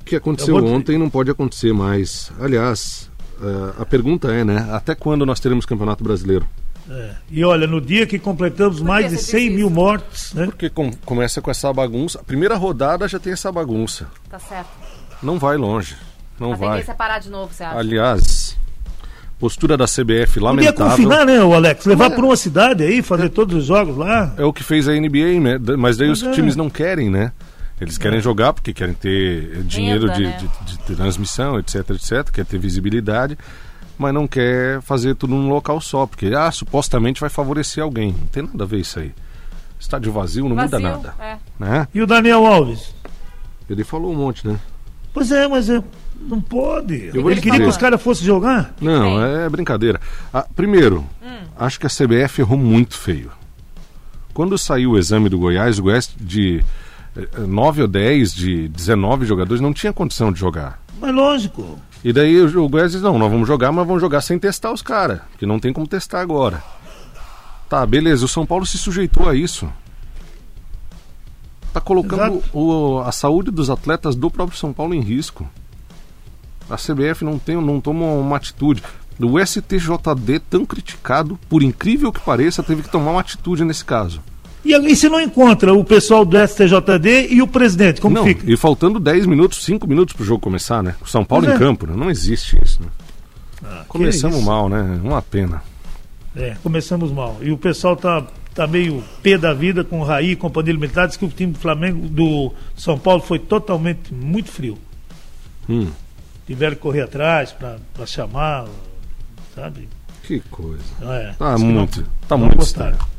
O 0.00 0.04
que 0.04 0.16
aconteceu 0.16 0.56
ontem 0.56 0.98
não 0.98 1.08
pode 1.08 1.30
acontecer 1.30 1.72
mais. 1.72 2.30
Aliás, 2.40 3.08
eh, 3.42 3.72
a 3.78 3.84
pergunta 3.86 4.28
é, 4.32 4.44
né? 4.44 4.68
Até 4.72 4.94
quando 4.94 5.24
nós 5.26 5.40
teremos 5.40 5.64
campeonato 5.66 6.02
brasileiro? 6.04 6.46
É. 6.90 7.10
E 7.30 7.42
olha, 7.44 7.66
no 7.66 7.80
dia 7.80 8.06
que 8.06 8.18
completamos 8.18 8.78
que 8.78 8.84
mais 8.84 9.10
de 9.10 9.16
você 9.16 9.30
100 9.32 9.40
disse 9.40 9.56
mil 9.56 9.66
isso? 9.68 9.74
mortos, 9.74 10.34
né? 10.34 10.44
Porque 10.46 10.68
com- 10.68 10.92
começa 11.04 11.40
com 11.40 11.50
essa 11.50 11.72
bagunça. 11.72 12.20
A 12.20 12.22
primeira 12.22 12.56
rodada 12.56 13.08
já 13.08 13.18
tem 13.18 13.32
essa 13.32 13.50
bagunça. 13.50 14.06
Tá 14.28 14.38
certo. 14.38 14.68
Não 15.22 15.38
vai 15.38 15.56
longe. 15.56 15.96
Não 16.38 16.52
A 16.52 16.56
vai. 16.56 16.68
tendência 16.70 16.92
é 16.92 16.94
parar 16.94 17.18
de 17.20 17.30
novo, 17.30 17.52
você 17.54 17.64
acha? 17.64 17.78
Aliás, 17.78 18.56
postura 19.38 19.76
da 19.76 19.86
CBF 19.86 20.34
Podia 20.34 20.42
lamentável. 20.42 20.90
confinar, 20.90 21.24
né, 21.24 21.42
o 21.42 21.54
Alex? 21.54 21.86
Levar 21.86 22.10
para 22.10 22.24
uma 22.24 22.36
cidade 22.36 22.82
aí, 22.82 23.00
fazer 23.02 23.28
todos 23.30 23.56
os 23.56 23.64
jogos 23.64 23.96
lá. 23.96 24.34
É 24.36 24.44
o 24.44 24.52
que 24.52 24.62
fez 24.62 24.86
a 24.88 24.92
NBA, 24.92 25.40
né? 25.40 25.58
Mas 25.78 25.96
daí 25.96 26.10
os 26.10 26.22
Mas 26.22 26.32
é. 26.32 26.34
times 26.34 26.54
não 26.56 26.68
querem, 26.68 27.08
né? 27.08 27.32
Eles 27.84 27.98
querem 27.98 28.20
jogar 28.20 28.52
porque 28.52 28.72
querem 28.72 28.94
ter 28.94 29.62
dinheiro 29.64 30.10
de, 30.12 30.22
né? 30.24 30.38
de- 30.66 30.76
de 30.86 30.96
transmissão, 30.96 31.58
etc, 31.58 31.90
etc, 31.90 32.30
quer 32.30 32.44
ter 32.44 32.58
visibilidade, 32.58 33.38
mas 33.98 34.12
não 34.12 34.26
quer 34.26 34.80
fazer 34.82 35.14
tudo 35.14 35.34
num 35.34 35.48
local 35.48 35.80
só, 35.80 36.06
porque 36.06 36.26
ah, 36.36 36.50
supostamente 36.50 37.20
vai 37.20 37.30
favorecer 37.30 37.82
alguém. 37.82 38.12
Não 38.12 38.26
tem 38.26 38.42
nada 38.42 38.64
a 38.64 38.66
ver 38.66 38.80
isso 38.80 38.98
aí. 38.98 39.12
Estádio 39.78 40.12
vazio 40.12 40.44
não 40.48 40.56
muda 40.56 40.66
Vazio, 40.68 40.88
nada, 40.88 41.14
é. 41.20 41.36
né? 41.58 41.88
E 41.94 42.00
o 42.00 42.06
Daniel 42.06 42.46
Alves? 42.46 42.94
Ele 43.68 43.84
falou 43.84 44.12
um 44.12 44.16
monte, 44.16 44.46
né? 44.46 44.58
Pois 45.12 45.30
é, 45.30 45.46
mas 45.46 45.68
é, 45.70 45.82
não 46.20 46.40
pode. 46.40 47.10
Eu 47.14 47.30
Ele 47.30 47.40
queria 47.40 47.60
que 47.60 47.66
os 47.66 47.76
caras 47.76 48.02
fossem 48.02 48.24
jogar? 48.26 48.74
Não, 48.80 49.22
é 49.24 49.48
brincadeira. 49.48 50.00
Ah, 50.32 50.46
primeiro, 50.56 51.04
Hum. 51.22 51.38
acho 51.58 51.78
que 51.78 51.86
a 51.86 51.90
CBF 51.90 52.40
errou 52.40 52.58
muito 52.58 52.96
feio. 52.96 53.30
Quando 54.32 54.58
saiu 54.58 54.92
o 54.92 54.98
exame 54.98 55.28
do 55.28 55.38
Goiás, 55.38 55.78
o 55.78 55.82
Goiás 55.84 56.10
de 56.20 56.64
9 57.46 57.82
ou 57.82 57.88
10, 57.88 58.34
de 58.34 58.68
19 58.68 59.24
jogadores, 59.26 59.60
não 59.60 59.72
tinha 59.72 59.92
condição 59.92 60.32
de 60.32 60.38
jogar. 60.40 60.82
Mas 61.00 61.14
lógico. 61.14 61.78
E 62.04 62.12
daí 62.12 62.40
o 62.42 62.68
Goiás 62.68 62.92
diz, 62.92 63.02
não, 63.02 63.18
nós 63.18 63.30
vamos 63.30 63.46
jogar, 63.48 63.72
mas 63.72 63.86
vamos 63.86 64.00
jogar 64.00 64.20
sem 64.20 64.38
testar 64.38 64.72
os 64.72 64.82
caras, 64.82 65.20
que 65.38 65.46
não 65.46 65.58
tem 65.58 65.72
como 65.72 65.86
testar 65.86 66.20
agora. 66.20 66.62
Tá, 67.68 67.84
beleza, 67.86 68.24
o 68.24 68.28
São 68.28 68.44
Paulo 68.44 68.66
se 68.66 68.76
sujeitou 68.76 69.28
a 69.28 69.34
isso. 69.34 69.68
Tá 71.72 71.80
colocando 71.80 72.42
o- 72.52 73.00
a 73.00 73.10
saúde 73.10 73.50
dos 73.50 73.68
atletas 73.70 74.14
do 74.14 74.30
próprio 74.30 74.58
São 74.58 74.72
Paulo 74.72 74.94
em 74.94 75.00
risco. 75.00 75.48
A 76.70 76.76
CBF 76.76 77.24
não, 77.24 77.38
tem, 77.38 77.56
não 77.56 77.80
toma 77.80 78.04
uma 78.06 78.36
atitude. 78.36 78.82
O 79.20 79.38
STJD, 79.38 80.40
tão 80.50 80.64
criticado, 80.64 81.38
por 81.48 81.62
incrível 81.62 82.12
que 82.12 82.20
pareça, 82.20 82.62
teve 82.62 82.82
que 82.82 82.90
tomar 82.90 83.12
uma 83.12 83.20
atitude 83.20 83.64
nesse 83.64 83.84
caso. 83.84 84.20
E, 84.64 84.72
e 84.74 84.96
se 84.96 85.08
não 85.08 85.20
encontra 85.20 85.74
o 85.74 85.84
pessoal 85.84 86.24
do 86.24 86.36
STJD 86.38 87.28
e 87.30 87.42
o 87.42 87.46
presidente, 87.46 88.00
como 88.00 88.14
não, 88.16 88.24
fica? 88.24 88.50
e 88.50 88.56
faltando 88.56 88.98
10 88.98 89.26
minutos, 89.26 89.62
5 89.64 89.86
minutos 89.86 90.14
pro 90.14 90.24
jogo 90.24 90.40
começar, 90.40 90.82
né? 90.82 90.94
O 91.02 91.06
São 91.06 91.24
Paulo 91.24 91.44
Pois 91.44 91.54
em 91.54 91.62
é. 91.62 91.66
campo, 91.66 91.86
né? 91.86 91.94
Não 91.96 92.10
existe 92.10 92.58
isso, 92.62 92.80
né? 92.82 92.88
Ah, 93.62 93.84
Começamos 93.88 94.38
isso. 94.38 94.46
mal, 94.46 94.68
né? 94.68 95.00
Uma 95.02 95.20
pena. 95.22 95.62
É, 96.34 96.56
começamos 96.62 97.10
mal. 97.12 97.36
E 97.42 97.50
o 97.52 97.56
pessoal 97.58 97.94
tá, 97.96 98.26
tá 98.54 98.66
meio 98.66 99.04
pé 99.22 99.36
da 99.38 99.52
vida 99.54 99.84
com 99.84 100.00
o 100.00 100.04
Raí 100.04 100.30
e 100.32 100.36
Companhia 100.36 100.72
Limitada. 100.72 101.08
Diz 101.08 101.16
que 101.16 101.24
o 101.24 101.28
time 101.28 101.52
do 101.52 101.58
Flamengo, 101.58 102.08
do 102.08 102.52
São 102.76 102.98
Paulo, 102.98 103.22
foi 103.22 103.38
totalmente 103.38 104.12
muito 104.12 104.50
frio. 104.50 104.76
Hum, 105.68 105.88
Tiveram 106.46 106.74
que 106.74 106.82
correr 106.82 107.02
atrás 107.02 107.52
para 107.52 107.78
chamar, 108.06 108.66
sabe? 109.54 109.88
que 110.24 110.40
coisa. 110.50 110.82
É, 111.02 111.34
Tá 111.38 111.52
não- 111.58 111.66
muito, 111.66 112.02
tá 112.26 112.36
não 112.36 112.46
muito 112.46 112.56
gostaram. 112.58 112.92
estranho. 112.92 113.13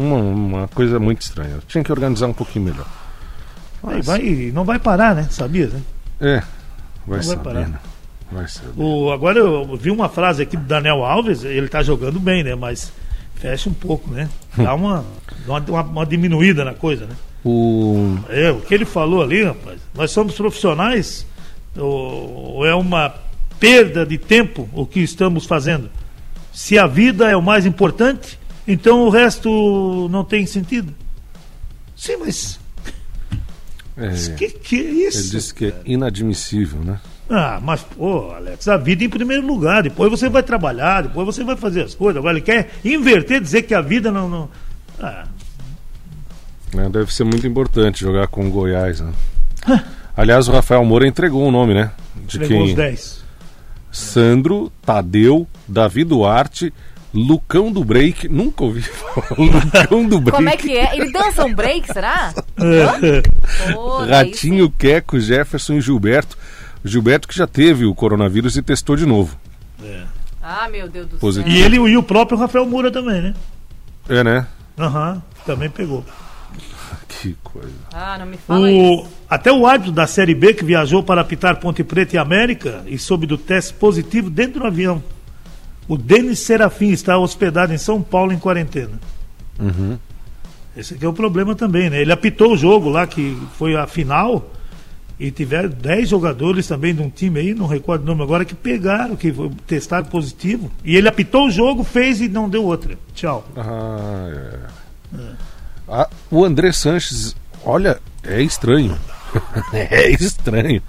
Uma, 0.00 0.16
uma 0.16 0.68
coisa 0.68 0.98
muito 0.98 1.20
estranha. 1.22 1.58
Tinha 1.68 1.84
que 1.84 1.92
organizar 1.92 2.26
um 2.26 2.32
pouquinho 2.32 2.66
melhor. 2.66 2.86
Mas, 3.82 4.06
vai, 4.06 4.50
não 4.54 4.64
vai 4.64 4.78
parar, 4.78 5.14
né? 5.14 5.26
Sabia, 5.30 5.66
né? 5.68 5.80
É, 6.20 6.42
vai 7.06 7.18
Não 7.20 7.26
vai 7.26 7.36
parar. 7.36 7.68
né? 7.68 7.78
Vai 8.32 8.46
saber. 8.48 8.72
O, 8.80 9.10
agora 9.12 9.38
eu 9.38 9.76
vi 9.76 9.90
uma 9.90 10.08
frase 10.08 10.42
aqui 10.42 10.56
do 10.56 10.64
Daniel 10.64 11.04
Alves, 11.04 11.44
ele 11.44 11.68
tá 11.68 11.82
jogando 11.82 12.20
bem, 12.20 12.42
né? 12.44 12.54
Mas 12.54 12.92
fecha 13.34 13.68
um 13.68 13.72
pouco, 13.74 14.10
né? 14.10 14.28
Dá 14.56 14.74
uma, 14.74 15.04
dá 15.46 15.52
uma, 15.54 15.60
uma- 15.60 15.82
uma 15.82 16.06
diminuída 16.06 16.64
na 16.64 16.74
coisa, 16.74 17.06
né? 17.06 17.14
O... 17.44 18.18
É, 18.28 18.50
o 18.50 18.60
que 18.60 18.74
ele 18.74 18.84
falou 18.84 19.22
ali, 19.22 19.42
rapaz, 19.44 19.80
nós 19.94 20.10
somos 20.10 20.34
profissionais 20.34 21.26
ou, 21.76 22.54
ou 22.56 22.66
é 22.66 22.74
uma 22.74 23.14
perda 23.58 24.04
de 24.04 24.18
tempo 24.18 24.68
o 24.74 24.84
que 24.86 25.00
estamos 25.00 25.46
fazendo? 25.46 25.88
Se 26.52 26.78
a 26.78 26.86
vida 26.86 27.30
é 27.30 27.36
o 27.36 27.42
mais 27.42 27.64
importante, 27.64 28.38
então 28.72 29.04
o 29.06 29.10
resto 29.10 30.08
não 30.10 30.24
tem 30.24 30.46
sentido. 30.46 30.94
Sim, 31.96 32.16
mas 32.18 32.58
É, 33.96 34.10
que, 34.36 34.48
que 34.48 34.76
é 34.76 34.80
ele 34.80 34.90
isso? 35.08 35.30
disse 35.30 35.52
que 35.54 35.66
é 35.66 35.74
inadmissível, 35.84 36.80
né? 36.80 36.98
Ah, 37.28 37.60
mas, 37.62 37.82
pô, 37.82 38.32
Alex, 38.32 38.66
a 38.66 38.76
vida 38.76 39.04
em 39.04 39.08
primeiro 39.08 39.46
lugar. 39.46 39.82
Depois 39.84 40.10
você 40.10 40.28
vai 40.28 40.42
trabalhar, 40.42 41.02
depois 41.02 41.24
você 41.26 41.44
vai 41.44 41.56
fazer 41.56 41.82
as 41.82 41.94
coisas. 41.94 42.18
Agora 42.18 42.36
ele 42.36 42.44
quer 42.44 42.70
inverter, 42.84 43.40
dizer 43.40 43.62
que 43.62 43.74
a 43.74 43.80
vida 43.80 44.10
não. 44.10 44.28
não... 44.28 44.48
Ah, 44.98 45.26
É, 46.76 46.88
Deve 46.88 47.12
ser 47.14 47.24
muito 47.24 47.46
importante 47.46 48.00
jogar 48.00 48.26
com 48.26 48.46
o 48.46 48.50
Goiás, 48.50 49.00
né? 49.00 49.12
Aliás, 50.16 50.48
o 50.48 50.52
Rafael 50.52 50.84
Moura 50.84 51.06
entregou 51.06 51.46
o 51.46 51.50
nome, 51.52 51.72
né? 51.74 51.90
De 52.26 52.36
entregou 52.36 52.62
os 52.62 52.66
quem? 52.68 52.74
10. 52.76 53.24
Sandro, 53.92 54.72
Tadeu, 54.84 55.46
Davi 55.68 56.02
Duarte, 56.04 56.72
Lucão 57.12 57.72
do 57.72 57.84
Break. 57.84 58.28
Nunca 58.28 58.64
ouvi 58.64 58.82
falar. 58.82 59.26
Lucão 59.38 60.06
do 60.08 60.20
Break. 60.20 60.36
Como 60.36 60.48
é 60.48 60.56
que 60.56 60.76
é? 60.76 60.96
Ele 60.96 61.10
dança 61.12 61.44
um 61.44 61.54
break, 61.54 61.92
será? 61.92 62.32
Daí 62.56 64.08
Ratinho, 64.10 64.70
Queco, 64.70 65.18
Jefferson 65.18 65.74
e 65.74 65.80
Gilberto. 65.80 66.36
Gilberto 66.84 67.28
que 67.28 67.36
já 67.36 67.46
teve 67.46 67.84
o 67.84 67.94
coronavírus 67.94 68.56
e 68.56 68.62
testou 68.62 68.96
de 68.96 69.06
novo. 69.06 69.36
sim. 69.80 70.02
Ah, 70.42 70.68
meu 70.70 70.88
Deus 70.88 71.06
do 71.06 71.18
Positivo. 71.18 71.54
E 71.54 71.60
ele 71.60 71.76
e 71.76 71.96
o 71.98 72.02
próprio 72.02 72.38
Rafael 72.38 72.64
Moura 72.64 72.90
também, 72.90 73.20
né? 73.20 73.34
É, 74.08 74.24
né? 74.24 74.46
Aham, 74.78 75.22
também 75.46 75.68
pegou. 75.68 76.04
Que 77.08 77.36
coisa. 77.44 77.68
Ah, 77.92 78.16
não 78.18 78.24
me 78.24 78.38
fala 78.38 78.66
O, 78.66 78.68
isso. 79.02 79.08
até 79.28 79.52
o 79.52 79.66
árbitro 79.66 79.92
da 79.92 80.06
Série 80.06 80.34
B 80.34 80.54
que 80.54 80.64
viajou 80.64 81.02
para 81.02 81.20
apitar 81.20 81.56
Ponte 81.60 81.84
Preta 81.84 82.16
e 82.16 82.18
América 82.18 82.82
e 82.86 82.96
soube 82.98 83.26
do 83.26 83.36
teste 83.36 83.74
positivo 83.74 84.30
dentro 84.30 84.60
do 84.60 84.66
avião. 84.66 85.02
O 85.90 85.98
Denis 85.98 86.38
Serafim 86.38 86.90
está 86.90 87.18
hospedado 87.18 87.74
em 87.74 87.76
São 87.78 88.00
Paulo 88.00 88.32
em 88.32 88.38
quarentena. 88.38 88.92
Uhum. 89.58 89.98
Esse 90.76 90.94
aqui 90.94 91.04
é 91.04 91.08
o 91.08 91.12
problema 91.12 91.56
também, 91.56 91.90
né? 91.90 92.00
Ele 92.00 92.12
apitou 92.12 92.52
o 92.52 92.56
jogo 92.56 92.88
lá, 92.88 93.08
que 93.08 93.36
foi 93.58 93.74
a 93.74 93.88
final, 93.88 94.52
e 95.18 95.32
tiveram 95.32 95.68
10 95.68 96.08
jogadores 96.08 96.68
também 96.68 96.94
de 96.94 97.02
um 97.02 97.10
time 97.10 97.40
aí, 97.40 97.54
não 97.54 97.66
recordo 97.66 98.02
o 98.02 98.06
nome 98.06 98.22
agora, 98.22 98.44
que 98.44 98.54
pegaram, 98.54 99.16
que 99.16 99.32
foi- 99.32 99.50
testaram 99.66 100.04
positivo. 100.06 100.70
E 100.84 100.94
ele 100.96 101.08
apitou 101.08 101.48
o 101.48 101.50
jogo, 101.50 101.82
fez 101.82 102.20
e 102.20 102.28
não 102.28 102.48
deu 102.48 102.64
outra. 102.64 102.96
Tchau. 103.12 103.44
Ah, 103.56 104.58
é. 105.12 105.18
Ah, 105.88 106.08
o 106.30 106.44
André 106.44 106.70
Sanches, 106.70 107.34
olha, 107.64 107.98
é 108.22 108.40
estranho. 108.40 108.96
é 109.74 110.08
estranho. 110.12 110.80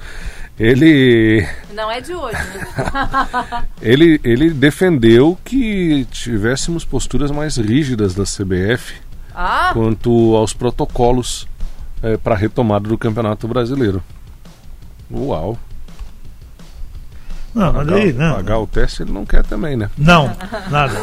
Ele, 0.60 1.48
Não 1.74 1.89
é 1.89 2.00
de 2.01 2.13
hoje, 2.13 2.36
né? 2.38 3.63
ele, 3.81 4.20
ele 4.24 4.51
defendeu 4.51 5.38
que 5.43 6.05
tivéssemos 6.12 6.86
posturas 6.86 7.31
mais 7.31 7.58
rígidas 7.58 8.13
da 8.13 8.24
CBF 8.25 8.96
Ah, 9.34 9.72
quanto 9.74 10.36
aos 10.36 10.53
protocolos 10.53 11.48
para 12.24 12.36
retomada 12.36 12.88
do 12.88 12.98
Campeonato 12.98 13.48
Brasileiro. 13.48 14.03
Uau. 15.12 15.58
Não, 17.53 17.74
Pagar, 17.74 17.96
aí, 17.96 18.13
não. 18.13 18.36
pagar 18.36 18.60
o 18.60 18.67
teste 18.67 19.03
ele 19.03 19.12
não 19.12 19.25
quer 19.25 19.43
também, 19.43 19.75
né? 19.75 19.89
Não, 19.98 20.36
nada. 20.72 20.93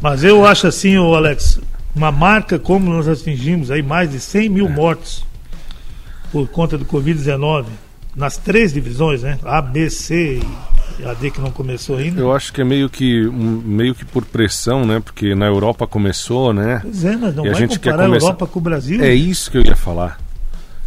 Mas 0.00 0.24
eu 0.24 0.44
acho 0.44 0.66
assim, 0.66 0.98
ô 0.98 1.14
Alex, 1.14 1.60
uma 1.94 2.10
marca 2.10 2.58
como 2.58 2.90
nós 2.92 3.06
atingimos 3.08 3.70
aí 3.70 3.82
mais 3.82 4.10
de 4.10 4.18
100 4.18 4.48
mil 4.48 4.68
mortos 4.68 5.24
por 6.34 6.48
conta 6.48 6.76
do 6.76 6.84
Covid-19 6.84 7.66
nas 8.16 8.36
três 8.36 8.72
divisões, 8.72 9.22
né? 9.22 9.38
A, 9.44 9.62
B, 9.62 9.88
C 9.88 10.40
AD 11.06 11.30
que 11.30 11.40
não 11.40 11.50
começou 11.52 11.96
ainda. 11.96 12.20
Eu 12.20 12.32
acho 12.32 12.52
que 12.52 12.60
é 12.60 12.64
meio 12.64 12.90
que, 12.90 13.24
um- 13.28 13.62
meio 13.64 13.94
que 13.94 14.04
por 14.04 14.24
pressão, 14.24 14.84
né? 14.84 14.98
Porque 14.98 15.32
na 15.34 15.46
Europa 15.46 15.86
começou, 15.86 16.52
né? 16.52 16.80
Pois 16.82 17.04
é, 17.04 17.16
mas 17.16 17.34
não 17.36 17.44
E 17.44 17.48
a 17.48 17.52
vai 17.52 17.60
gente 17.60 17.78
quer 17.78 17.90
comparar 17.90 18.04
a 18.04 18.08
começar- 18.08 18.26
Europa 18.26 18.46
com 18.48 18.58
o 18.58 18.62
Brasil. 18.62 19.00
É 19.02 19.14
isso 19.14 19.48
que 19.50 19.58
eu 19.58 19.62
ia 19.64 19.76
falar. 19.76 20.18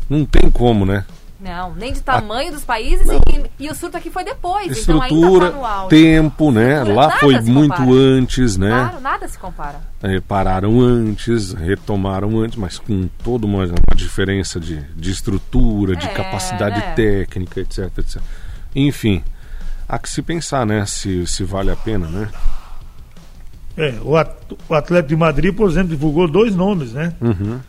Não 0.10 0.25
tem 0.25 0.50
como, 0.51 0.86
né? 0.86 1.06
Não, 1.39 1.75
nem 1.75 1.94
de 1.94 2.01
tamanho 2.01 2.51
dos 2.51 2.65
países 2.65 3.06
e, 3.08 3.63
e 3.65 3.70
o 3.70 3.75
surto 3.75 3.96
aqui 3.96 4.10
foi 4.10 4.24
depois. 4.24 4.65
então 4.82 4.98
Estrutura, 5.03 5.46
ainda 5.46 5.51
tá 5.51 5.58
no 5.58 5.65
auge. 5.65 5.89
tempo, 5.89 6.51
né? 6.51 6.72
Estrutura, 6.79 6.96
Lá 6.96 7.12
foi 7.20 7.39
muito 7.41 7.75
compara. 7.75 7.91
antes, 7.91 8.58
né? 8.58 8.70
Claro, 8.70 9.00
nada 9.01 9.27
se 9.27 9.38
compara. 9.38 9.82
É, 10.01 10.20
pararam 10.20 10.82
antes, 10.82 11.53
retomaram 11.53 12.39
antes, 12.39 12.58
mas 12.58 12.79
com 12.79 13.08
toda 13.24 13.46
uma, 13.46 13.65
uma 13.65 13.75
diferença 13.96 14.60
de, 14.60 14.82
de 14.96 15.12
estrutura, 15.12 15.96
de 15.96 16.08
É, 16.08 16.10
capacidade 16.10 16.79
né? 16.79 16.94
técnica, 16.96 17.60
etc, 17.60 17.91
etc. 18.00 18.20
Enfim, 18.75 19.24
há 19.88 20.00
que 20.00 20.10
se 20.10 20.24
pensar, 20.24 20.65
né? 20.65 20.84
Se, 20.88 21.27
se 21.27 21.44
vale 21.44 21.70
a 21.70 21.75
pena, 21.75 22.08
né? 22.08 22.29
É, 23.77 23.94
o, 24.01 24.17
at- 24.17 24.36
o 24.67 24.74
Atlético 24.74 25.10
de 25.10 25.15
Madrid, 25.15 25.53
por 25.56 25.70
exemplo, 25.70 25.89
divulgou 25.89 26.27
dois 26.27 26.56
nomes, 26.56 26.94
né? 26.94 27.13
Uhum. 27.22 27.60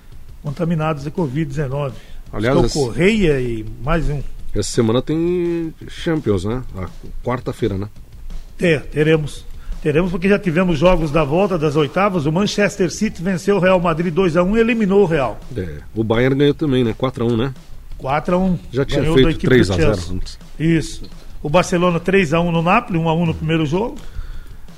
Contaminados 0.42 1.04
de 1.04 1.10
Covid-19. 1.10 1.92
Aliás, 2.32 2.56
é 2.56 2.66
esse- 2.66 2.78
Correia 2.78 3.40
e 3.40 3.64
mais 3.82 4.08
um. 4.08 4.20
Essa 4.54 4.70
semana 4.70 5.00
tem 5.02 5.72
Champions, 5.88 6.44
né? 6.44 6.62
A 6.76 6.88
quarta-feira, 7.24 7.76
né? 7.76 7.88
É, 8.60 8.78
teremos. 8.78 9.44
Teremos 9.82 10.10
porque 10.10 10.28
já 10.28 10.38
tivemos 10.38 10.78
jogos 10.78 11.10
da 11.12 11.22
volta 11.22 11.56
das 11.56 11.76
oitavas. 11.76 12.26
O 12.26 12.32
Manchester 12.32 12.90
City 12.90 13.22
venceu 13.22 13.56
o 13.56 13.60
Real 13.60 13.78
Madrid 13.80 14.12
2x1 14.12 14.56
e 14.56 14.60
eliminou 14.60 15.02
o 15.02 15.06
Real. 15.06 15.38
É, 15.56 15.78
o 15.94 16.02
Bayern 16.02 16.36
ganhou 16.36 16.54
também, 16.54 16.82
né? 16.82 16.92
4x1, 16.98 17.36
né? 17.36 17.54
4x1. 18.00 18.58
Já 18.72 18.84
tinha 18.84 19.00
Ganhou 19.02 19.14
feito 19.14 19.30
equipe 19.30 19.46
do 19.46 19.54
3x0 19.54 19.76
Chelsea. 19.76 20.14
antes. 20.14 20.38
Isso. 20.58 21.02
O 21.42 21.48
Barcelona 21.48 22.00
3x1 22.00 22.50
no 22.50 22.60
Napoli, 22.62 22.98
1x1 22.98 23.26
no 23.26 23.34
primeiro 23.34 23.64
jogo. 23.64 23.96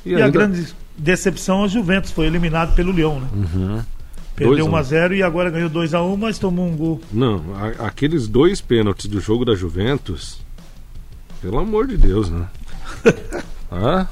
E, 0.05 0.15
a 0.15 0.19
ainda- 0.27 0.31
grande 0.31 0.67
decepção, 0.99 1.65
a 1.65 1.69
Juventus 1.69 2.11
foi 2.11 2.27
eliminado 2.27 2.75
pelo 2.75 2.93
Leão, 2.93 3.21
né? 3.21 3.29
Uhum. 3.35 3.81
Perdeu 4.49 4.67
2 4.67 4.93
a 4.93 4.99
1. 5.01 5.09
1x0 5.11 5.17
e 5.17 5.23
agora 5.23 5.51
ganhou 5.51 5.71
2x1, 5.71 6.17
mas 6.19 6.39
tomou 6.39 6.67
um 6.67 6.77
gol. 6.77 7.01
Não, 7.13 7.43
a- 7.55 7.87
aqueles 7.87 8.27
dois 8.27 8.61
pênaltis 8.61 9.07
do 9.07 9.21
jogo 9.21 9.45
da 9.45 9.55
Juventus, 9.55 10.39
pelo 11.41 11.59
amor 11.59 11.87
de 11.87 11.97
Deus, 11.97 12.29
né? 12.31 12.47
ah? 13.71 14.07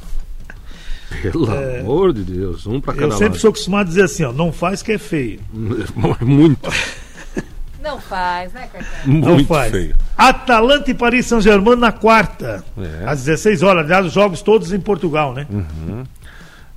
Pelo 1.23 1.51
amor 1.51 2.13
de 2.13 2.23
Deus, 2.23 2.67
um 2.67 2.81
pra 2.81 2.93
cada 2.93 3.07
É. 3.07 3.09
Eu 3.09 3.13
sempre 3.13 3.29
lado. 3.31 3.41
sou 3.41 3.51
acostumado 3.51 3.87
a 3.87 3.89
dizer 3.89 4.03
assim, 4.05 4.25
ó, 4.25 4.33
não 4.33 4.53
faz 4.53 4.83
que 4.83 4.93
é 4.93 4.99
feio. 4.99 5.41
Muito, 6.21 6.71
Não 7.83 7.99
faz, 8.01 8.53
né, 8.53 8.69
Caetano? 8.71 8.93
Não 9.21 9.35
muito 9.37 9.47
faz. 9.47 9.71
feio. 9.71 9.95
Atalanta 10.17 10.91
e 10.91 10.95
Paris 10.95 11.25
Saint-Germain 11.27 11.77
na 11.77 11.91
quarta. 11.93 12.63
É. 12.77 13.05
Às 13.09 13.25
16 13.25 13.63
horas. 13.63 13.85
Aliás, 13.85 14.05
os 14.05 14.13
jogos 14.13 14.43
todos 14.43 14.73
em 14.73 14.81
Portugal, 14.81 15.33
né? 15.33 15.47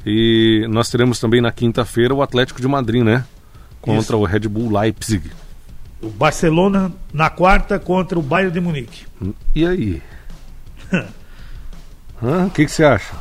E 0.05 0.65
nós 0.70 0.89
teremos 0.89 1.20
também 1.20 1.41
na 1.41 1.51
quinta-feira 1.51 2.13
o 2.13 2.22
Atlético 2.22 2.62
de 2.62 2.67
Madrid, 2.67 3.03
né? 3.03 3.25
Contra 3.82 4.16
o 4.16 4.24
Red 4.24 4.42
Bull 4.42 4.80
Leipzig. 4.80 5.32
O 6.02 6.10
Barcelona 6.10 6.92
na 7.14 7.30
quarta 7.30 7.80
contra 7.80 8.18
o 8.18 8.22
Bayern 8.22 8.54
de 8.54 8.60
Munique. 8.60 9.06
E 9.56 9.66
aí? 9.66 10.02
O 12.24 12.52
que 12.52 12.68
você 12.68 12.84
acha? 12.84 13.16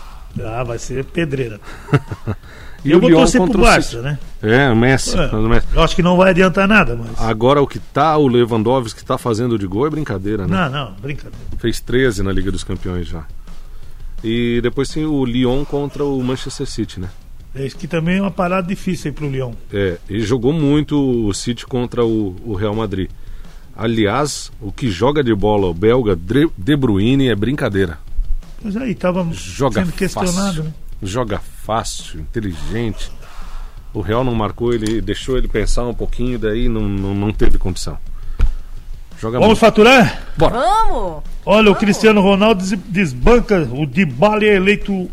Ah, 0.44 0.62
vai 0.62 0.78
ser 0.78 1.06
pedreira. 1.06 1.58
E 2.84 2.90
eu 2.92 2.98
o 2.98 3.00
vou 3.00 3.10
Lyon 3.10 3.18
torcer 3.18 3.42
pro 3.42 3.60
Barça, 3.60 4.00
né? 4.00 4.18
É, 4.42 4.70
o 4.70 4.76
Messi. 4.76 5.16
É. 5.16 5.26
o 5.26 5.48
Messi. 5.48 5.66
Eu 5.74 5.82
acho 5.82 5.94
que 5.94 6.02
não 6.02 6.16
vai 6.16 6.30
adiantar 6.30 6.66
nada, 6.66 6.96
mas. 6.96 7.20
Agora 7.20 7.60
o 7.60 7.66
que 7.66 7.78
tá 7.78 8.16
o 8.16 8.26
Lewandowski 8.26 9.04
tá 9.04 9.18
fazendo 9.18 9.58
de 9.58 9.66
gol 9.66 9.86
é 9.86 9.90
brincadeira, 9.90 10.46
né? 10.46 10.56
Não, 10.56 10.70
não, 10.70 10.92
brincadeira. 10.94 11.36
Fez 11.58 11.80
13 11.80 12.22
na 12.22 12.32
Liga 12.32 12.50
dos 12.50 12.64
Campeões 12.64 13.06
já. 13.06 13.24
E 14.24 14.60
depois 14.62 14.88
tem 14.88 15.04
o 15.04 15.24
Lyon 15.24 15.64
contra 15.64 16.04
o 16.04 16.22
Manchester 16.22 16.66
City, 16.66 17.00
né? 17.00 17.08
É 17.54 17.66
isso 17.66 17.76
que 17.76 17.88
também 17.88 18.18
é 18.18 18.20
uma 18.22 18.30
parada 18.30 18.66
difícil 18.68 19.10
aí 19.10 19.14
pro 19.14 19.28
Lyon. 19.28 19.52
É, 19.72 19.98
e 20.08 20.20
jogou 20.20 20.52
muito 20.52 21.26
o 21.26 21.34
City 21.34 21.66
contra 21.66 22.04
o, 22.04 22.36
o 22.44 22.54
Real 22.54 22.74
Madrid. 22.74 23.10
Aliás, 23.76 24.52
o 24.60 24.70
que 24.70 24.90
joga 24.90 25.22
de 25.24 25.34
bola 25.34 25.66
o 25.66 25.74
belga 25.74 26.16
De 26.16 26.76
Bruyne 26.76 27.28
é 27.28 27.34
brincadeira. 27.34 27.98
Mas 28.62 28.76
aí 28.76 28.94
tava 28.94 29.26
Joga 29.32 29.80
sendo 29.82 29.92
questionado, 29.92 30.34
fácil. 30.34 30.64
né? 30.64 30.72
Joga 31.02 31.38
fácil, 31.38 32.20
inteligente. 32.20 33.10
O 33.92 34.00
Real 34.00 34.22
não 34.22 34.34
marcou, 34.34 34.72
ele 34.74 35.00
deixou 35.00 35.36
ele 35.38 35.48
pensar 35.48 35.84
um 35.86 35.94
pouquinho, 35.94 36.38
daí 36.38 36.68
não, 36.68 36.82
não, 36.82 37.14
não 37.14 37.32
teve 37.32 37.56
condição. 37.58 37.96
Joga 39.18 39.38
Vamos 39.38 39.48
muito. 39.48 39.58
faturar? 39.60 40.22
Vamos! 40.36 41.22
Olha, 41.44 41.70
o 41.70 41.74
Cristiano 41.74 42.20
Ronaldo 42.20 42.62
des- 42.62 42.78
desbanca. 42.86 43.68
O 43.72 43.86
Dybala 43.86 44.44
é 44.44 44.56
eleito 44.56 45.10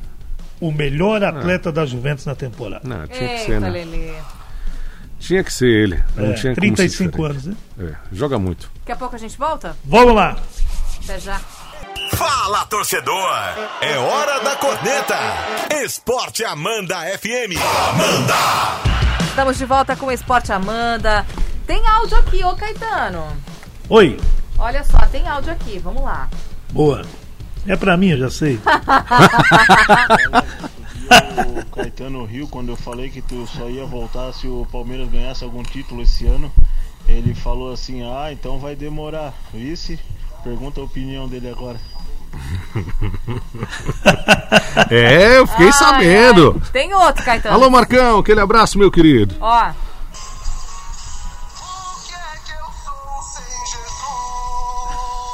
o 0.59 0.71
melhor 0.71 1.23
atleta 1.23 1.71
da 1.71 1.85
Juventus 1.85 2.25
na 2.25 2.35
temporada. 2.35 2.87
Não, 2.87 3.07
tinha 3.07 3.29
que 3.29 3.39
ser, 3.45 3.61
né? 3.61 3.69
Lelê. 3.69 4.13
Tinha 5.19 5.43
que 5.43 5.51
ser 5.51 5.65
ele. 5.67 6.03
Não 6.15 6.31
É, 6.31 6.33
tinha 6.33 6.53
como 6.55 6.67
ser 6.67 6.75
35 6.75 7.11
diferente. 7.11 7.31
anos, 7.31 7.45
né? 7.45 7.55
É, 7.79 8.15
joga 8.15 8.37
muito. 8.37 8.69
Daqui 8.79 8.91
a 8.91 8.95
pouco 8.95 9.15
a 9.15 9.19
gente 9.19 9.37
volta? 9.37 9.75
Vamos 9.83 10.13
lá. 10.15 10.37
Até 11.03 11.19
já. 11.19 11.39
Fala, 12.13 12.65
torcedor! 12.67 13.29
É 13.81 13.97
hora 13.97 14.39
da 14.41 14.55
corneta! 14.55 15.15
Esporte 15.83 16.45
Amanda 16.45 16.95
FM. 17.17 17.57
Estamos 19.29 19.57
de 19.57 19.65
volta 19.65 19.95
com 19.95 20.05
o 20.07 20.11
Esporte 20.11 20.51
Amanda. 20.51 21.25
Tem 21.65 21.85
áudio 21.85 22.17
aqui, 22.17 22.43
ô 22.43 22.55
Caetano. 22.55 23.25
Oi. 23.89 24.19
Olha 24.57 24.83
só, 24.83 24.97
tem 25.11 25.27
áudio 25.27 25.51
aqui, 25.51 25.79
vamos 25.79 26.03
lá. 26.03 26.29
Boa. 26.71 27.03
É 27.67 27.75
pra 27.75 27.97
mim, 27.97 28.09
eu 28.11 28.17
já 28.17 28.29
sei. 28.29 28.59
o 31.47 31.65
Caetano 31.75 32.23
Rio, 32.25 32.47
quando 32.47 32.69
eu 32.69 32.77
falei 32.77 33.09
que 33.09 33.21
tu 33.21 33.45
só 33.47 33.69
ia 33.69 33.85
voltar 33.85 34.31
se 34.33 34.47
o 34.47 34.65
Palmeiras 34.71 35.09
ganhasse 35.09 35.43
algum 35.43 35.61
título 35.63 36.01
esse 36.01 36.25
ano, 36.25 36.51
ele 37.07 37.35
falou 37.35 37.71
assim: 37.73 38.03
Ah, 38.03 38.31
então 38.31 38.59
vai 38.59 38.75
demorar. 38.75 39.33
Vice? 39.53 39.99
Pergunta 40.43 40.79
a 40.79 40.83
opinião 40.83 41.27
dele 41.27 41.49
agora. 41.49 41.79
É, 44.89 45.37
eu 45.39 45.47
fiquei 45.47 45.65
Ai, 45.67 45.73
sabendo. 45.73 46.61
ai. 46.63 46.69
Tem 46.71 46.93
outro, 46.93 47.23
Caetano. 47.23 47.55
Alô, 47.55 47.69
Marcão, 47.69 48.19
aquele 48.19 48.39
abraço, 48.39 48.77
meu 48.77 48.89
querido. 48.91 49.35
Ó, 49.41 49.71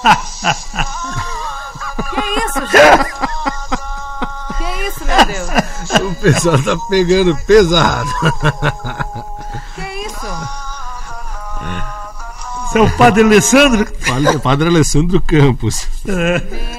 que 2.10 2.22
isso, 2.46 2.62
gente? 2.72 3.14
Que 4.58 4.88
isso, 4.88 5.06
meu 5.06 5.26
Deus? 5.26 5.50
O 6.02 6.16
pessoal 6.16 6.62
tá 6.64 6.78
pegando 6.90 7.36
pesado. 7.46 8.10
Que 9.76 9.82
isso? 10.06 10.28
Você 12.72 12.78
é 12.80 12.82
o 12.82 12.98
Padre 12.98 13.24
Alessandro? 13.24 13.86
Padre, 14.06 14.40
Padre 14.40 14.68
Alessandro 14.70 15.22
Campos. 15.22 15.88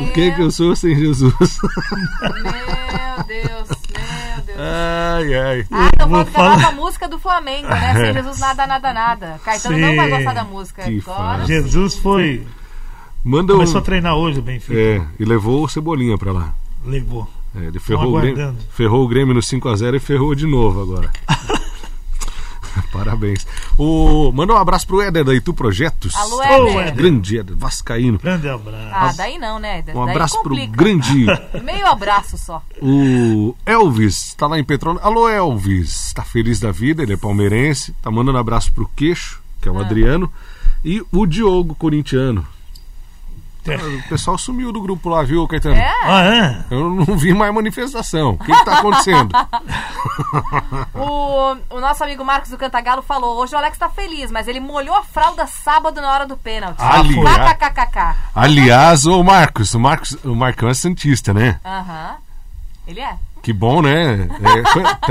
O 0.01 0.07
que 0.13 0.33
que 0.33 0.43
eu 0.43 0.51
sou 0.51 0.75
sem 0.75 0.95
Jesus? 0.97 1.33
Meu 1.39 3.25
Deus, 3.27 3.69
meu 3.69 4.45
Deus. 4.45 4.59
Ai, 4.59 5.35
ai. 5.35 5.67
Ah, 5.71 5.89
então 5.95 6.11
cantar 6.11 6.33
falar. 6.33 6.65
a 6.67 6.73
música 6.73 7.09
do 7.09 7.19
Flamengo, 7.19 7.69
né? 7.69 7.95
Sem 7.95 8.13
Jesus 8.13 8.39
nada, 8.41 8.67
nada, 8.67 8.93
nada. 8.93 9.41
Caetano 9.45 9.79
não 9.79 9.91
Sim. 9.91 9.97
vai 9.97 10.11
gostar 10.11 10.33
da 10.35 10.45
música 10.45 10.83
Que 10.83 10.99
agora. 10.99 11.45
Jesus 11.45 11.95
foi. 11.97 12.45
Manda 13.25 13.55
um. 13.55 13.57
Começou 13.57 13.79
a 13.79 13.83
treinar 13.83 14.15
hoje 14.17 14.39
o 14.39 14.43
Benfica. 14.43 14.79
É, 14.79 15.03
e 15.19 15.25
levou 15.25 15.65
o 15.65 15.69
Cebolinha 15.69 16.19
pra 16.19 16.31
lá. 16.33 16.55
Levou. 16.85 17.27
É, 17.57 17.67
ele 17.67 17.79
ferrou 17.79 18.17
o, 18.17 18.21
Grêmio, 18.21 18.57
ferrou 18.71 19.05
o 19.05 19.09
Grêmio 19.09 19.33
no 19.35 19.41
5x0 19.41 19.95
e 19.95 19.99
ferrou 20.01 20.35
de 20.35 20.47
novo 20.47 20.83
agora. 20.83 21.11
Parabéns. 22.93 23.47
O, 23.79 24.33
manda 24.33 24.53
um 24.53 24.57
abraço 24.57 24.87
pro 24.87 25.01
Éder 25.01 25.25
da 25.25 25.33
Itu 25.35 25.55
Projetos. 25.55 26.15
Alô, 26.17 26.43
Éder. 26.43 26.77
Éder. 26.79 26.95
Grande 26.95 27.39
Éder, 27.39 27.57
Vascaíno. 27.57 28.19
Grande 28.19 28.49
abraço. 28.49 28.89
Ah, 28.93 29.13
daí 29.17 29.39
não, 29.39 29.59
né, 29.61 29.79
Éder? 29.79 29.97
Um 29.97 30.05
Daí 30.05 30.15
abraço 30.15 30.41
pro 30.43 30.51
complica. 30.51 30.77
grande 30.77 31.27
Meio 31.65 31.87
abraço 31.87 32.37
só. 32.37 32.63
O 32.83 33.55
Elvis 33.65 34.35
tá 34.35 34.47
lá 34.49 34.59
em 34.59 34.65
Petróleo. 34.65 34.99
Alô, 35.03 35.29
Elvis. 35.29 36.13
Tá 36.13 36.23
feliz 36.25 36.59
da 36.59 36.73
vida, 36.73 37.03
ele 37.03 37.13
é 37.13 37.17
palmeirense. 37.17 37.95
Tá 38.03 38.11
mandando 38.11 38.39
abraço 38.39 38.73
pro 38.73 38.91
Queixo, 38.97 39.41
que 39.63 39.69
é 39.69 39.73
Ah. 39.73 39.75
o 39.75 39.79
Adriano. 39.81 40.31
E 40.85 41.01
o 41.13 41.27
Diogo, 41.27 41.75
corintiano. 41.77 42.45
É. 43.67 43.77
O 43.77 44.09
pessoal 44.09 44.37
sumiu 44.37 44.71
do 44.73 44.81
grupo 44.81 45.09
lá, 45.09 45.23
viu, 45.23 45.47
Caetano? 45.49 45.75
É? 45.75 45.95
Ah, 46.03 46.25
é? 46.25 46.65
Eu 46.71 46.91
não 46.91 47.17
vi 47.17 47.33
mais 47.33 47.53
manifestação. 47.53 48.31
O 48.33 48.39
que, 48.39 48.53
que 48.53 48.65
tá 48.65 48.79
acontecendo? 48.79 49.31
O, 50.95 51.57
o 51.71 51.81
nosso 51.81 52.05
amigo 52.05 52.25
Marcos 52.25 52.51
do 52.51 52.57
Cantagalo 52.57 53.03
falou: 53.03 53.37
hoje 53.39 53.55
o 53.55 53.59
Alex 53.59 53.77
tá 53.77 53.89
feliz, 53.89 54.31
mas 54.31 54.47
ele 54.47 54.61
molhou 54.61 54.95
a 54.95 55.03
fralda 55.03 55.47
sábado 55.47 56.01
na 56.01 56.13
hora 56.13 56.27
do 56.27 56.37
pênalti. 56.37 56.81
Ali, 56.81 57.17
KKKKK. 57.17 58.17
Aliás, 58.35 59.07
o 59.07 59.23
Marcos, 59.23 59.75
o 59.75 59.81
Marcos, 59.81 60.17
o 60.25 60.35
Marcão 60.35 60.69
é 60.69 60.75
Santista, 60.75 61.35
né? 61.35 61.59
Aham. 61.65 62.17
Ele 62.87 63.01
é? 63.01 63.17
Que 63.45 63.53
bom, 63.53 63.83
né? 63.83 64.27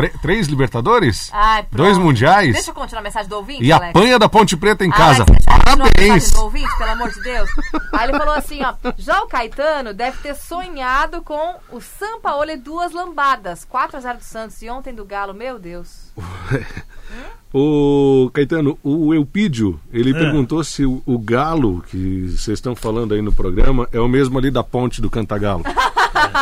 É, 0.02 0.08
três 0.22 0.48
Libertadores? 0.48 1.30
Ai. 1.32 1.66
Dois 1.72 1.98
Mundiais? 2.00 2.54
Deixa 2.54 2.72
eu 2.72 2.74
continuar 2.74 3.02
a 3.02 3.04
mensagem 3.04 3.30
do 3.30 3.36
ouvinte, 3.36 3.64
E 3.64 3.72
Alex. 3.72 3.92
apanha 3.96 4.18
da 4.18 4.28
Ponte 4.28 4.58
Preta 4.58 4.84
em 4.84 4.90
Ah, 4.90 4.94
casa. 4.94 5.26
Parabéns! 5.46 6.32
do 6.32 6.42
ouvinte, 6.42 6.68
pelo 6.80 6.90
amor 6.92 7.12
de 7.12 7.22
Deus. 7.22 7.50
Aí 7.94 8.10
ele 8.10 8.18
falou 8.18 8.34
assim, 8.34 8.60
ó. 8.64 8.74
Já 8.98 9.22
o 9.22 9.28
Caetano 9.28 9.94
deve 9.94 10.18
ter 10.18 10.34
sonhado 10.36 11.22
com 11.22 11.56
o 11.72 11.80
Sampaoli 11.80 12.58
duas 12.58 12.92
lambadas. 12.92 13.66
4x0 13.72 14.18
do 14.18 14.24
Santos 14.24 14.60
e 14.64 14.70
ontem 14.70 14.94
do 14.96 15.06
Galo, 15.06 15.34
meu 15.36 15.60
Deus. 15.60 16.12
Ô, 17.54 18.32
Caetano, 18.34 18.80
o 18.84 19.14
Eupídio, 19.14 19.80
ele 19.92 20.10
É. 20.10 20.14
perguntou 20.14 20.64
se 20.64 20.84
o, 20.86 21.04
o 21.06 21.20
galo 21.20 21.84
que 21.88 22.30
vocês 22.30 22.58
estão 22.58 22.76
falando 22.76 23.14
aí 23.14 23.22
no 23.22 23.32
programa 23.32 23.88
é 23.92 24.00
o 24.00 24.08
mesmo 24.08 24.40
ali 24.40 24.50
da 24.50 24.64
ponte 24.64 25.00
do 25.02 25.10
Cantagalo. 25.10 25.64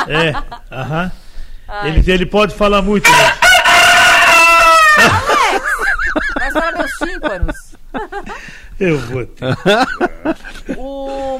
É, 0.08 0.34
aham. 0.72 1.12
Ele, 1.86 2.12
ele 2.12 2.26
pode 2.26 2.54
falar 2.56 2.82
muito, 2.82 3.10
né? 3.10 3.34
Mas 6.40 6.54
para 6.54 6.72
meus 6.78 6.92
tímpanos. 6.92 7.56
Eu 8.80 8.98
vou 9.00 9.26
ter. 9.26 9.46
O 10.78 11.40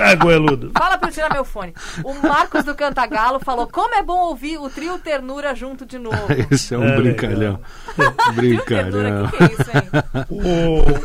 Ah, 0.00 0.14
goeludo. 0.16 0.72
Fala 0.76 0.98
pra 0.98 1.08
eu 1.08 1.12
tirar 1.12 1.32
meu 1.32 1.44
fone. 1.44 1.72
O 2.02 2.12
Marcos 2.26 2.64
do 2.64 2.74
Cantagalo 2.74 3.38
falou: 3.38 3.68
como 3.68 3.94
é 3.94 4.02
bom 4.02 4.18
ouvir 4.28 4.58
o 4.58 4.68
trio 4.68 4.98
Ternura 4.98 5.54
junto 5.54 5.86
de 5.86 5.98
novo. 5.98 6.26
Esse 6.50 6.74
é 6.74 6.78
um 6.78 6.84
É, 6.84 6.96
brincalhão. 6.96 7.60
Trio 7.94 8.32
brincalhão. 8.34 9.28
Que, 9.28 9.36
que 9.36 9.42
é 9.44 9.46
isso, 9.46 9.70
hein? 9.76 10.26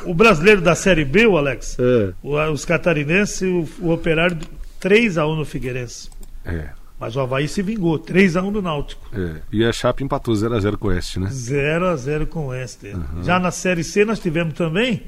O, 0.06 0.12
o 0.12 0.14
brasileiro 0.16 0.62
da 0.62 0.74
Série 0.74 1.06
B, 1.06 1.28
o 1.28 1.38
Alex, 1.38 1.78
É, 1.80 2.14
o- 2.24 2.40
os 2.52 2.66
catarinenses, 2.66 3.42
o, 3.80 3.86
o 3.86 3.92
operário 3.94 4.38
3x1 4.82 5.36
no 5.38 5.46
Figueirense. 5.46 6.10
é, 6.46 6.70
Mas 7.00 7.16
o 7.16 7.20
Havaí 7.20 7.48
se 7.48 7.62
vingou, 7.62 8.00
3x1 8.00 8.52
do 8.52 8.62
Náutico. 8.62 9.08
é. 9.14 9.42
E 9.52 9.64
a 9.64 9.72
Chape 9.72 10.04
empatou 10.04 10.34
0x0 10.34 10.78
com 10.78 10.88
o 10.88 10.90
Oeste, 10.92 11.20
né? 11.20 11.30
0x0 11.30 12.26
com 12.26 12.40
o 12.40 12.48
Oeste. 12.48 12.92
Já 13.24 13.40
na 13.40 13.52
Série 13.52 13.84
C 13.84 14.04
nós 14.04 14.20
tivemos 14.20 14.54
também. 14.56 15.04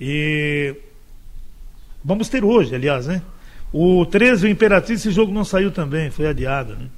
E 0.00 0.74
vamos 2.04 2.28
ter 2.28 2.44
hoje, 2.44 2.74
aliás, 2.74 3.06
né? 3.06 3.22
O 3.72 4.04
13, 4.06 4.46
o 4.46 4.48
Imperatriz, 4.50 5.00
esse 5.00 5.10
jogo 5.10 5.32
não 5.32 5.44
saiu 5.44 5.70
também, 5.70 6.10
foi 6.10 6.26
adiado, 6.26 6.74
né? 6.74 6.88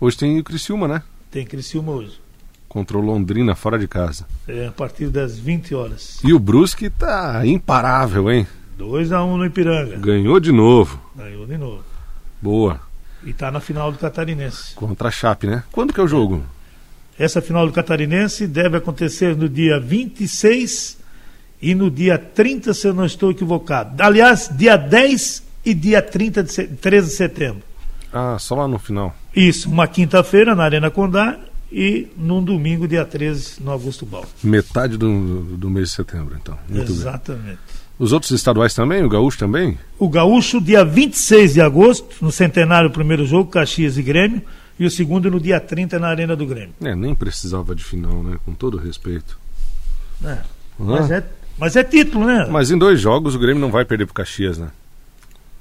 Hoje 0.00 0.16
tem 0.16 0.38
o 0.38 0.44
Criciúma, 0.44 0.88
né? 0.88 1.02
Tem 1.30 1.44
Criciúma 1.44 1.92
hoje. 1.92 2.20
Contra 2.68 2.96
o 2.96 3.00
Londrina, 3.02 3.54
fora 3.54 3.78
de 3.78 3.86
casa. 3.86 4.26
É, 4.48 4.66
a 4.66 4.72
partir 4.72 5.08
das 5.08 5.38
20 5.38 5.74
horas. 5.74 6.20
E 6.24 6.32
o 6.32 6.38
Brusque 6.38 6.88
tá 6.88 7.46
imparável, 7.46 8.30
hein? 8.30 8.46
2x1 8.78 9.36
no 9.36 9.44
Ipiranga. 9.44 9.96
Ganhou 9.98 10.40
de 10.40 10.52
novo. 10.52 10.98
Ganhou 11.14 11.46
de 11.46 11.58
novo. 11.58 11.84
Boa. 12.40 12.80
E 13.24 13.32
tá 13.32 13.50
na 13.50 13.60
final 13.60 13.92
do 13.92 13.98
Catarinense. 13.98 14.74
Contra 14.74 15.08
a 15.08 15.10
Chape, 15.10 15.46
né? 15.46 15.62
Quando 15.70 15.92
que 15.92 16.00
é 16.00 16.02
o 16.02 16.08
jogo? 16.08 16.44
Essa 17.18 17.40
final 17.40 17.66
do 17.66 17.72
Catarinense 17.72 18.46
deve 18.46 18.76
acontecer 18.78 19.36
no 19.36 19.48
dia 19.48 19.78
26 19.78 20.98
e 21.60 21.74
no 21.74 21.90
dia 21.90 22.18
30, 22.18 22.74
se 22.74 22.86
eu 22.88 22.94
não 22.94 23.04
estou 23.06 23.30
equivocado. 23.30 24.02
Aliás, 24.02 24.50
dia 24.52 24.76
10 24.76 25.42
e 25.64 25.72
dia 25.74 26.02
30 26.02 26.42
de 26.42 26.52
se- 26.52 26.66
13 26.66 27.08
de 27.08 27.14
setembro. 27.14 27.62
Ah, 28.12 28.36
só 28.38 28.54
lá 28.56 28.66
no 28.66 28.78
final. 28.78 29.14
Isso, 29.34 29.70
uma 29.70 29.86
quinta-feira 29.86 30.54
na 30.54 30.64
Arena 30.64 30.90
Condá 30.90 31.38
e 31.70 32.08
num 32.16 32.42
domingo, 32.42 32.88
dia 32.88 33.04
13, 33.04 33.62
no 33.62 33.70
Augusto 33.70 34.04
Bal. 34.04 34.24
Metade 34.42 34.96
do, 34.96 35.56
do 35.56 35.70
mês 35.70 35.90
de 35.90 35.94
setembro, 35.94 36.36
então. 36.40 36.58
Muito 36.68 36.92
bem. 36.92 37.02
Os 37.98 38.12
outros 38.12 38.32
estaduais 38.32 38.74
também? 38.74 39.04
O 39.04 39.08
Gaúcho 39.08 39.38
também? 39.38 39.78
O 39.98 40.08
Gaúcho, 40.08 40.60
dia 40.60 40.84
26 40.84 41.54
de 41.54 41.60
agosto, 41.60 42.06
no 42.20 42.32
centenário, 42.32 42.88
o 42.88 42.92
primeiro 42.92 43.24
jogo, 43.24 43.50
Caxias 43.50 43.96
e 43.96 44.02
Grêmio. 44.02 44.42
E 44.78 44.86
o 44.86 44.90
segundo 44.90 45.30
no 45.30 45.38
dia 45.38 45.60
30 45.60 45.98
na 45.98 46.08
Arena 46.08 46.34
do 46.34 46.46
Grêmio. 46.46 46.74
É, 46.82 46.94
nem 46.94 47.14
precisava 47.14 47.74
de 47.74 47.84
final, 47.84 48.22
né? 48.22 48.38
Com 48.44 48.52
todo 48.54 48.76
respeito. 48.78 49.38
É? 50.24 50.38
Mas, 50.78 51.10
é, 51.10 51.24
mas 51.58 51.76
é 51.76 51.84
título, 51.84 52.26
né? 52.26 52.46
Mas 52.50 52.70
em 52.70 52.78
dois 52.78 53.00
jogos 53.00 53.34
o 53.34 53.38
Grêmio 53.38 53.60
não 53.60 53.70
vai 53.70 53.84
perder 53.84 54.06
pro 54.06 54.14
Caxias, 54.14 54.58
né? 54.58 54.68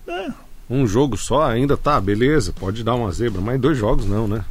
É. 0.08 0.30
Um 0.70 0.88
jogo 0.88 1.18
só 1.18 1.44
ainda 1.44 1.76
tá, 1.76 2.00
beleza, 2.00 2.54
pode 2.58 2.84
dar 2.84 2.96
uma 2.96 3.12
zebra, 3.12 3.42
mas 3.42 3.58
em 3.58 3.60
dois 3.60 3.78
jogos 3.78 4.06
não, 4.06 4.28
né? 4.28 4.44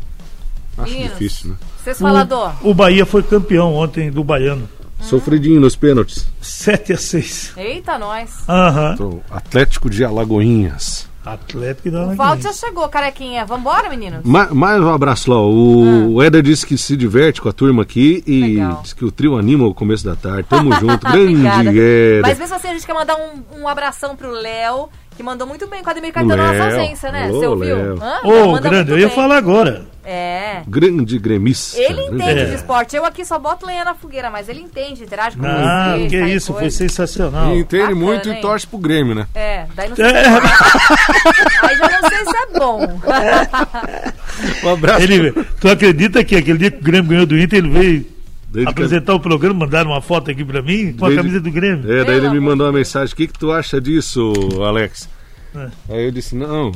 Acho 0.77 0.93
Meninos. 0.93 1.13
difícil, 1.13 1.51
né? 1.51 1.57
Vocês 1.83 1.99
falador. 1.99 2.55
O, 2.63 2.71
o 2.71 2.75
Bahia 2.75 3.07
foi 3.07 3.23
campeão 3.23 3.75
ontem 3.75 4.11
do 4.11 4.23
Baiano. 4.23 4.69
Sofridinho 5.03 5.61
nos 5.61 5.75
pênaltis. 5.77 6.27
7 6.41 6.93
a 6.93 6.97
6 6.97 7.53
Eita, 7.57 7.99
nós. 7.99 8.45
Aham. 8.49 8.93
Então, 8.95 9.21
Atlético 9.31 9.89
de 9.91 10.05
Alagoinhas. 10.05 11.09
Atlético 11.25 11.89
e 11.89 11.91
O 11.91 11.93
Dona 11.93 12.15
Valde 12.15 12.45
já 12.45 12.53
chegou, 12.53 12.89
carequinha. 12.89 13.45
Vambora, 13.45 13.91
meninos? 13.91 14.21
Ma 14.25 14.47
mais 14.55 14.81
um 14.83 14.89
abraço 14.89 15.31
lá. 15.31 15.39
O, 15.39 16.15
o 16.15 16.23
Éder 16.23 16.43
disse 16.43 16.65
que 16.67 16.79
se 16.79 16.97
diverte 16.97 17.43
com 17.43 17.49
a 17.49 17.53
turma 17.53 17.83
aqui 17.83 18.23
e 18.27 18.43
Ah. 18.43 18.47
Legal. 18.69 18.81
disse 18.83 18.95
que 18.95 19.05
o 19.05 19.11
trio 19.13 19.37
anima 19.37 19.67
o 19.67 19.75
começo 19.75 20.03
da 20.05 20.17
tarde. 20.17 20.45
Tamo 20.49 20.73
junto. 20.81 20.99
Grande 21.13 21.33
Obrigada. 21.47 21.69
Éder. 21.71 22.23
Mas 22.23 22.39
mesmo 22.39 22.57
assim, 22.57 22.69
a 22.69 22.73
gente 22.73 22.87
quer 22.87 22.95
mandar 22.95 23.17
um, 23.17 23.61
um 23.61 23.69
abração 23.69 24.17
pro 24.17 24.31
Léo, 24.31 24.89
que 25.17 25.23
mandou 25.23 25.47
muito 25.47 25.67
bem 25.67 25.83
com 25.83 25.89
a 25.89 25.93
Ademir 25.93 26.13
Caetano 26.13 26.37
na 26.37 26.51
Léo. 26.51 26.65
nossa 26.65 26.77
ausência, 26.81 27.13
né? 27.13 27.25
Alô, 27.25 27.39
Você 27.41 27.47
ouviu? 27.47 27.77
Ô, 28.25 28.53
manda 28.53 28.69
grande, 28.69 28.91
eu 28.93 28.99
ia 28.99 29.07
bem. 29.09 29.15
falar 29.17 29.37
agora. 29.37 29.83
É. 30.03 30.63
Grande 30.67 31.19
gremista. 31.19 31.79
Ele 31.79 32.01
entende 32.07 32.41
É. 32.41 32.45
de 32.47 32.55
esporte. 32.55 32.97
Eu 32.97 33.05
aqui 33.05 33.23
só 33.25 33.39
boto 33.39 33.67
lenha 33.67 33.85
na 33.85 33.95
fogueira, 33.95 34.31
mas 34.31 34.49
ele 34.49 34.61
entende, 34.61 35.05
interage 35.05 35.37
com 35.37 35.45
Ah, 35.47 35.95
você. 35.99 36.07
que 36.09 36.19
sai 36.19 36.31
isso, 36.33 36.55
foi 36.55 36.71
sensacional. 36.71 37.55
E 37.55 37.59
entende 37.61 37.83
Bacana, 37.83 38.01
muito 38.01 38.31
hein? 38.31 38.39
e 38.39 38.41
torce 38.41 38.67
pro 38.67 38.79
Grêmio, 38.79 39.15
né? 39.15 39.27
É, 39.35 39.67
daí 39.75 39.89
não 39.91 39.97
sei 39.97 40.07
É. 40.07 40.11
se 40.11 40.17
é 40.19 41.69
Aí 41.69 41.77
já 41.77 42.01
não 42.01 42.09
sei 42.09 42.19
se 42.25 42.37
é 42.37 42.59
bom. 42.59 42.81
Um 44.65 44.69
abraço. 44.73 45.03
Ele, 45.03 45.33
tu 45.61 45.69
acredita 45.69 46.25
que 46.25 46.35
aquele 46.35 46.59
dia 46.59 46.71
que 46.71 46.79
o 46.79 46.83
Grêmio 46.83 47.11
ganhou 47.11 47.27
do 47.27 47.39
Inter, 47.39 47.59
ele 47.59 47.69
veio 47.69 48.07
Desde 48.53 48.65
que- 48.67 48.71
apresentar 48.83 49.15
o 49.15 49.21
programa, 49.21 49.61
mandaram 49.61 49.91
uma 49.93 50.01
foto 50.01 50.31
aqui 50.31 50.45
pra 50.45 50.61
mim 50.61 50.93
com 50.93 51.05
a 51.05 51.09
Desde- 51.09 51.17
camisa 51.25 51.41
do 51.41 51.51
Grêmio? 51.51 51.93
É, 51.93 52.05
daí 52.05 52.17
ele 52.17 52.31
me 52.31 52.41
mandou 52.41 52.67
uma 52.67 52.73
mensagem. 52.73 53.13
O 53.13 53.17
que, 53.17 53.27
que 53.29 53.39
tu 53.39 53.53
acha 53.53 53.81
disso, 53.81 54.33
Alex? 54.67 55.09
É. 55.55 55.69
Aí 55.89 56.05
eu 56.07 56.11
disse, 56.11 56.35
não, 56.35 56.71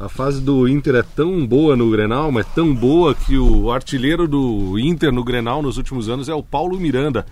a 0.00 0.08
fase 0.08 0.40
do 0.40 0.66
Inter 0.68 0.94
é 0.96 1.02
tão 1.02 1.46
boa 1.46 1.76
no 1.76 1.90
Grenal, 1.90 2.30
mas 2.32 2.46
tão 2.54 2.74
boa 2.74 3.14
que 3.14 3.36
o 3.38 3.70
artilheiro 3.70 4.26
do 4.28 4.78
Inter 4.78 5.12
no 5.12 5.22
Grenal 5.24 5.62
nos 5.62 5.76
últimos 5.76 6.08
anos 6.08 6.28
é 6.28 6.34
o 6.34 6.42
Paulo 6.42 6.78
Miranda, 6.78 7.24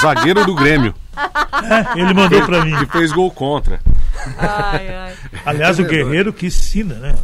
zagueiro 0.00 0.44
do 0.44 0.54
Grêmio, 0.54 0.94
É, 1.16 1.98
ele 2.00 2.14
mandou 2.14 2.42
pra 2.44 2.64
mim. 2.64 2.74
que 2.76 2.86
fez 2.92 3.12
gol 3.12 3.30
contra. 3.30 3.80
Ai, 4.38 4.88
ai. 4.94 5.12
Aliás, 5.46 5.78
o 5.78 5.84
Guerreiro 5.84 6.32
que 6.32 6.46
ensina, 6.46 6.94
né? 6.96 7.14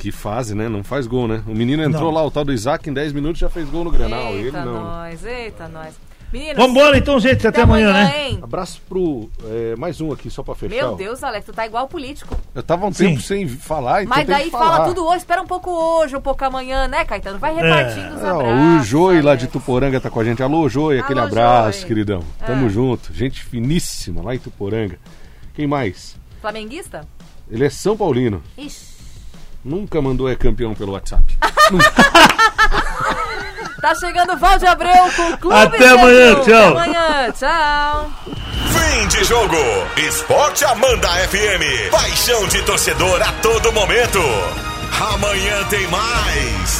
Que 0.00 0.10
fase, 0.10 0.54
né? 0.54 0.68
Não 0.68 0.82
faz 0.82 1.06
gol, 1.06 1.28
né? 1.28 1.42
O 1.46 1.54
menino 1.54 1.82
entrou 1.82 2.04
Não. 2.06 2.10
lá, 2.12 2.24
o 2.26 2.30
tal 2.30 2.44
do 2.44 2.52
Isaac, 2.52 2.88
em 2.88 2.92
10 2.92 3.12
minutos 3.12 3.38
já 3.38 3.50
fez 3.50 3.68
gol 3.68 3.84
no 3.84 3.90
Grenal. 3.90 4.32
Ele 4.32 4.46
Eita, 4.46 4.64
não. 4.64 4.82
nós, 4.82 5.24
eita, 5.24 5.68
nós. 5.68 5.94
Meninos, 6.32 6.56
Vambora 6.64 6.96
então, 6.96 7.18
gente, 7.18 7.44
até, 7.44 7.62
amanhã, 7.62 7.92
né? 7.92 8.28
hein? 8.28 8.38
Abraço 8.40 8.80
pro. 8.88 9.28
é, 9.46 9.74
mais 9.76 10.00
um 10.00 10.12
aqui, 10.12 10.30
só 10.30 10.44
pra 10.44 10.54
fechar. 10.54 10.74
Meu. 10.76 10.94
Deus, 10.94 11.24
Alex, 11.24 11.44
tu 11.44 11.52
tá 11.52 11.66
igual 11.66 11.88
político. 11.88 12.36
Eu 12.54 12.62
tava 12.62 12.86
um 12.86 12.92
Sim. 12.92 13.08
tempo 13.08 13.20
sem 13.20 13.48
falar, 13.48 14.04
então 14.04 14.16
Mas 14.16 14.28
daí 14.28 14.44
que 14.44 14.50
fala 14.52 14.76
falar. 14.76 14.88
tudo 14.88 15.04
hoje, 15.06 15.16
espera 15.18 15.42
um 15.42 15.46
pouco 15.46 15.70
hoje, 15.70 16.16
um 16.16 16.20
pouco 16.20 16.44
amanhã, 16.44 16.86
né, 16.86 17.04
Caetano? 17.04 17.36
Vai 17.40 17.52
repartindo 17.52 18.14
os 18.14 18.22
Ah, 18.22 18.30
abraços. 18.30 18.80
o 18.80 18.84
Joey 18.84 19.20
lá 19.22 19.34
de. 19.34 19.48
Tuporanga 19.48 20.00
tá 20.00 20.08
com 20.08 20.20
a 20.20 20.24
gente. 20.24 20.40
Alô, 20.40 20.68
Joey, 20.68 21.00
aquele 21.00 21.18
Alô, 21.18 21.28
abraço, 21.28 21.78
Joey. 21.80 21.88
queridão. 21.88 22.22
Tamo 22.46 22.66
Ah. 22.66 22.68
junto. 22.70 23.12
Gente 23.12 23.42
finíssima 23.42 24.22
lá 24.22 24.32
em 24.32 24.38
Tuporanga. 24.38 24.98
Quem 25.52 25.66
mais? 25.66 26.16
Flamenguista? 26.40 27.06
Ele 27.50 27.64
é 27.64 27.70
São 27.70 27.96
Paulino. 27.96 28.40
Ixi. 28.56 28.88
Nunca 29.64 30.00
mandou 30.00 30.28
é 30.28 30.36
campeão 30.36 30.74
pelo 30.74 30.92
WhatsApp. 30.92 31.24
Tá 33.80 33.94
chegando 33.94 34.34
o 34.34 34.36
Valde 34.36 34.66
Abreu 34.66 35.10
com 35.16 35.30
o 35.30 35.38
Clube 35.38 35.56
Até 35.56 35.88
amanhã, 35.88 36.34
tchau. 36.34 36.44
Até 36.44 36.66
amanhã, 36.66 37.32
tchau. 37.32 38.10
Fim 38.68 39.08
de 39.08 39.24
jogo. 39.24 39.56
Esporte 39.96 40.64
Amanda 40.66 41.08
FM. 41.08 41.90
Paixão 41.90 42.46
de 42.48 42.62
torcedor 42.62 43.22
a 43.22 43.32
todo 43.40 43.72
momento. 43.72 44.18
Amanhã 45.14 45.64
tem 45.70 45.86
mais. 45.88 46.79